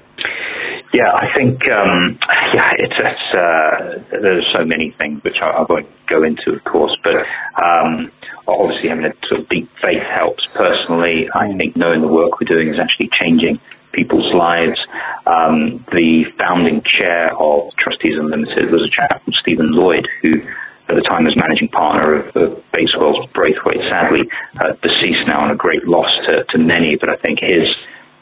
Yeah, 0.92 1.12
I 1.12 1.30
think 1.36 1.60
um, 1.70 2.18
yeah, 2.56 2.72
it's, 2.78 2.98
it's 2.98 3.26
uh, 3.30 4.18
there's 4.22 4.46
so 4.52 4.64
many 4.64 4.94
things 4.98 5.22
which 5.22 5.38
I, 5.40 5.62
I, 5.62 5.64
won't 5.68 5.86
go 6.08 6.24
into, 6.24 6.50
of 6.50 6.64
course, 6.64 6.96
but 7.04 7.14
um, 7.62 8.10
obviously 8.48 8.88
having 8.88 9.04
a 9.04 9.14
sort 9.28 9.42
of 9.42 9.48
deep 9.48 9.70
faith 9.80 10.02
helps. 10.02 10.42
Personally, 10.56 11.30
I 11.34 11.46
mm. 11.46 11.58
think 11.58 11.76
knowing 11.76 12.00
the 12.00 12.10
work 12.10 12.40
we're 12.40 12.50
doing 12.50 12.74
is 12.74 12.80
actually 12.80 13.10
changing 13.14 13.60
people's 13.92 14.34
lives. 14.34 14.78
Um, 15.26 15.84
the 15.92 16.24
founding 16.38 16.82
chair 16.82 17.36
of 17.38 17.70
Trustees 17.78 18.18
Unlimited 18.18 18.70
was 18.70 18.82
a 18.82 18.90
chap 18.90 19.22
called 19.22 19.36
Stephen 19.40 19.70
Lloyd, 19.70 20.08
who 20.22 20.42
at 20.90 20.98
the 20.98 21.06
time 21.06 21.24
was 21.24 21.38
managing 21.38 21.68
partner 21.68 22.18
of, 22.18 22.34
of 22.34 22.58
Bates-Wells 22.74 23.30
Braithwaite, 23.32 23.78
sadly 23.86 24.26
uh, 24.58 24.74
deceased 24.82 25.22
now 25.30 25.46
and 25.46 25.52
a 25.52 25.56
great 25.56 25.86
loss 25.86 26.10
to, 26.26 26.42
to 26.50 26.58
many, 26.58 26.98
but 26.98 27.08
I 27.08 27.16
think 27.22 27.38
his 27.38 27.70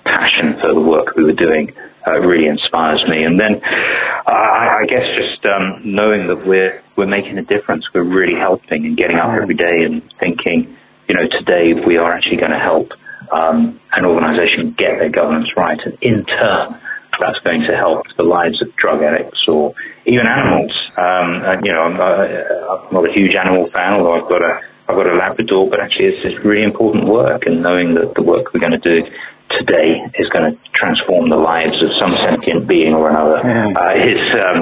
passion 0.04 0.60
for 0.60 0.74
the 0.76 0.80
work 0.80 1.16
we 1.16 1.24
were 1.24 1.36
doing 1.36 1.72
uh, 2.06 2.20
really 2.20 2.46
inspires 2.46 3.02
me. 3.08 3.24
And 3.24 3.40
then 3.40 3.60
uh, 3.64 4.30
I, 4.30 4.80
I 4.80 4.86
guess 4.86 5.04
just 5.16 5.44
um, 5.48 5.80
knowing 5.84 6.28
that 6.28 6.46
we're 6.46 6.82
we're 6.96 7.06
making 7.08 7.38
a 7.38 7.44
difference, 7.44 7.84
we're 7.94 8.04
really 8.04 8.38
helping 8.38 8.84
and 8.84 8.96
getting 8.96 9.16
up 9.16 9.30
every 9.30 9.54
day 9.54 9.84
and 9.86 10.02
thinking, 10.18 10.76
you 11.08 11.14
know, 11.14 11.28
today 11.30 11.72
we 11.86 11.96
are 11.96 12.12
actually 12.12 12.36
going 12.36 12.50
to 12.50 12.58
help 12.58 12.90
um, 13.32 13.80
an 13.92 14.04
organisation 14.04 14.74
get 14.76 14.98
their 14.98 15.10
governance 15.10 15.48
right, 15.56 15.78
and 15.84 15.96
in 16.02 16.24
turn 16.26 16.80
that's 17.20 17.38
going 17.40 17.62
to 17.68 17.74
help 17.76 18.06
the 18.16 18.22
lives 18.22 18.62
of 18.62 18.74
drug 18.76 19.02
addicts 19.02 19.44
or 19.48 19.74
even 20.06 20.26
animals. 20.26 20.72
Um, 20.96 21.42
and, 21.44 21.58
you 21.64 21.72
know, 21.72 21.82
I'm, 21.82 21.98
uh, 22.00 22.86
I'm, 22.86 22.94
not 22.94 23.08
a 23.08 23.12
huge 23.12 23.34
animal 23.34 23.68
fan, 23.72 23.94
although 23.94 24.22
I've 24.22 24.28
got 24.28 24.42
a 24.42 24.60
I've 24.88 24.96
got 24.96 25.04
a 25.04 25.20
Labrador, 25.20 25.68
but 25.68 25.80
actually 25.84 26.16
it's, 26.16 26.24
it's 26.24 26.40
really 26.44 26.64
important 26.64 27.04
work, 27.04 27.44
and 27.44 27.60
knowing 27.60 27.92
that 28.00 28.16
the 28.16 28.24
work 28.24 28.54
we're 28.54 28.64
going 28.64 28.72
to 28.72 28.80
do 28.80 29.04
today 29.52 30.00
is 30.16 30.32
going 30.32 30.48
to 30.48 30.56
transform 30.72 31.28
the 31.28 31.36
lives 31.36 31.76
of 31.84 31.92
some 32.00 32.16
sentient 32.24 32.66
being 32.66 32.96
or 32.96 33.12
another 33.12 33.36
yeah. 33.44 33.68
uh, 33.76 33.92
is, 33.92 34.22
um, 34.40 34.60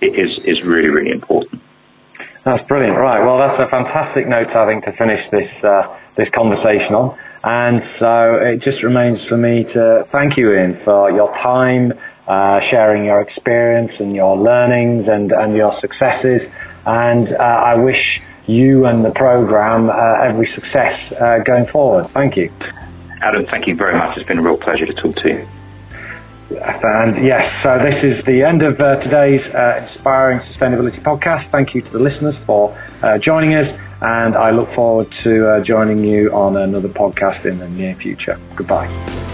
is 0.00 0.32
is 0.48 0.64
really 0.64 0.88
really 0.88 1.12
important. 1.12 1.60
That's 2.46 2.62
brilliant. 2.68 2.96
Right. 2.96 3.20
Well, 3.26 3.42
that's 3.42 3.58
a 3.58 3.66
fantastic 3.68 4.30
note, 4.30 4.54
I 4.54 4.70
think, 4.70 4.86
to 4.86 4.94
finish 4.94 5.18
this 5.34 5.50
uh, 5.66 5.82
this 6.16 6.30
conversation 6.30 6.94
on. 6.94 7.18
And 7.44 7.82
so 7.98 8.36
it 8.36 8.62
just 8.62 8.82
remains 8.82 9.24
for 9.28 9.36
me 9.36 9.64
to 9.64 10.06
thank 10.10 10.36
you, 10.36 10.52
Ian, 10.52 10.80
for 10.84 11.10
your 11.10 11.32
time, 11.42 11.92
uh, 12.26 12.60
sharing 12.70 13.04
your 13.04 13.20
experience 13.20 13.92
and 14.00 14.14
your 14.14 14.36
learnings 14.36 15.06
and, 15.08 15.30
and 15.32 15.54
your 15.54 15.78
successes. 15.80 16.42
And 16.86 17.32
uh, 17.34 17.42
I 17.42 17.76
wish 17.76 18.20
you 18.46 18.86
and 18.86 19.04
the 19.04 19.10
program 19.10 19.90
uh, 19.90 19.94
every 20.22 20.48
success 20.48 21.12
uh, 21.12 21.38
going 21.44 21.66
forward. 21.66 22.06
Thank 22.08 22.36
you. 22.36 22.52
Adam, 23.22 23.46
thank 23.46 23.66
you 23.66 23.74
very 23.74 23.94
much. 23.94 24.18
It's 24.18 24.26
been 24.26 24.38
a 24.38 24.42
real 24.42 24.56
pleasure 24.56 24.86
to 24.86 24.92
talk 24.92 25.16
to 25.16 25.28
you. 25.28 25.48
And 26.60 27.26
yes, 27.26 27.52
so 27.62 27.78
this 27.78 28.04
is 28.04 28.24
the 28.24 28.42
end 28.42 28.62
of 28.62 28.80
uh, 28.80 28.96
today's 29.00 29.42
uh, 29.46 29.78
Inspiring 29.82 30.40
Sustainability 30.40 31.00
podcast. 31.00 31.48
Thank 31.50 31.74
you 31.74 31.82
to 31.82 31.90
the 31.90 31.98
listeners 31.98 32.36
for 32.46 32.76
joining 33.20 33.54
us 33.54 33.68
and 34.02 34.36
I 34.36 34.50
look 34.50 34.68
forward 34.70 35.10
to 35.22 35.48
uh, 35.48 35.60
joining 35.60 36.04
you 36.04 36.32
on 36.32 36.56
another 36.56 36.88
podcast 36.88 37.44
in 37.44 37.58
the 37.58 37.68
near 37.70 37.94
future. 37.94 38.38
Goodbye. 38.54 39.25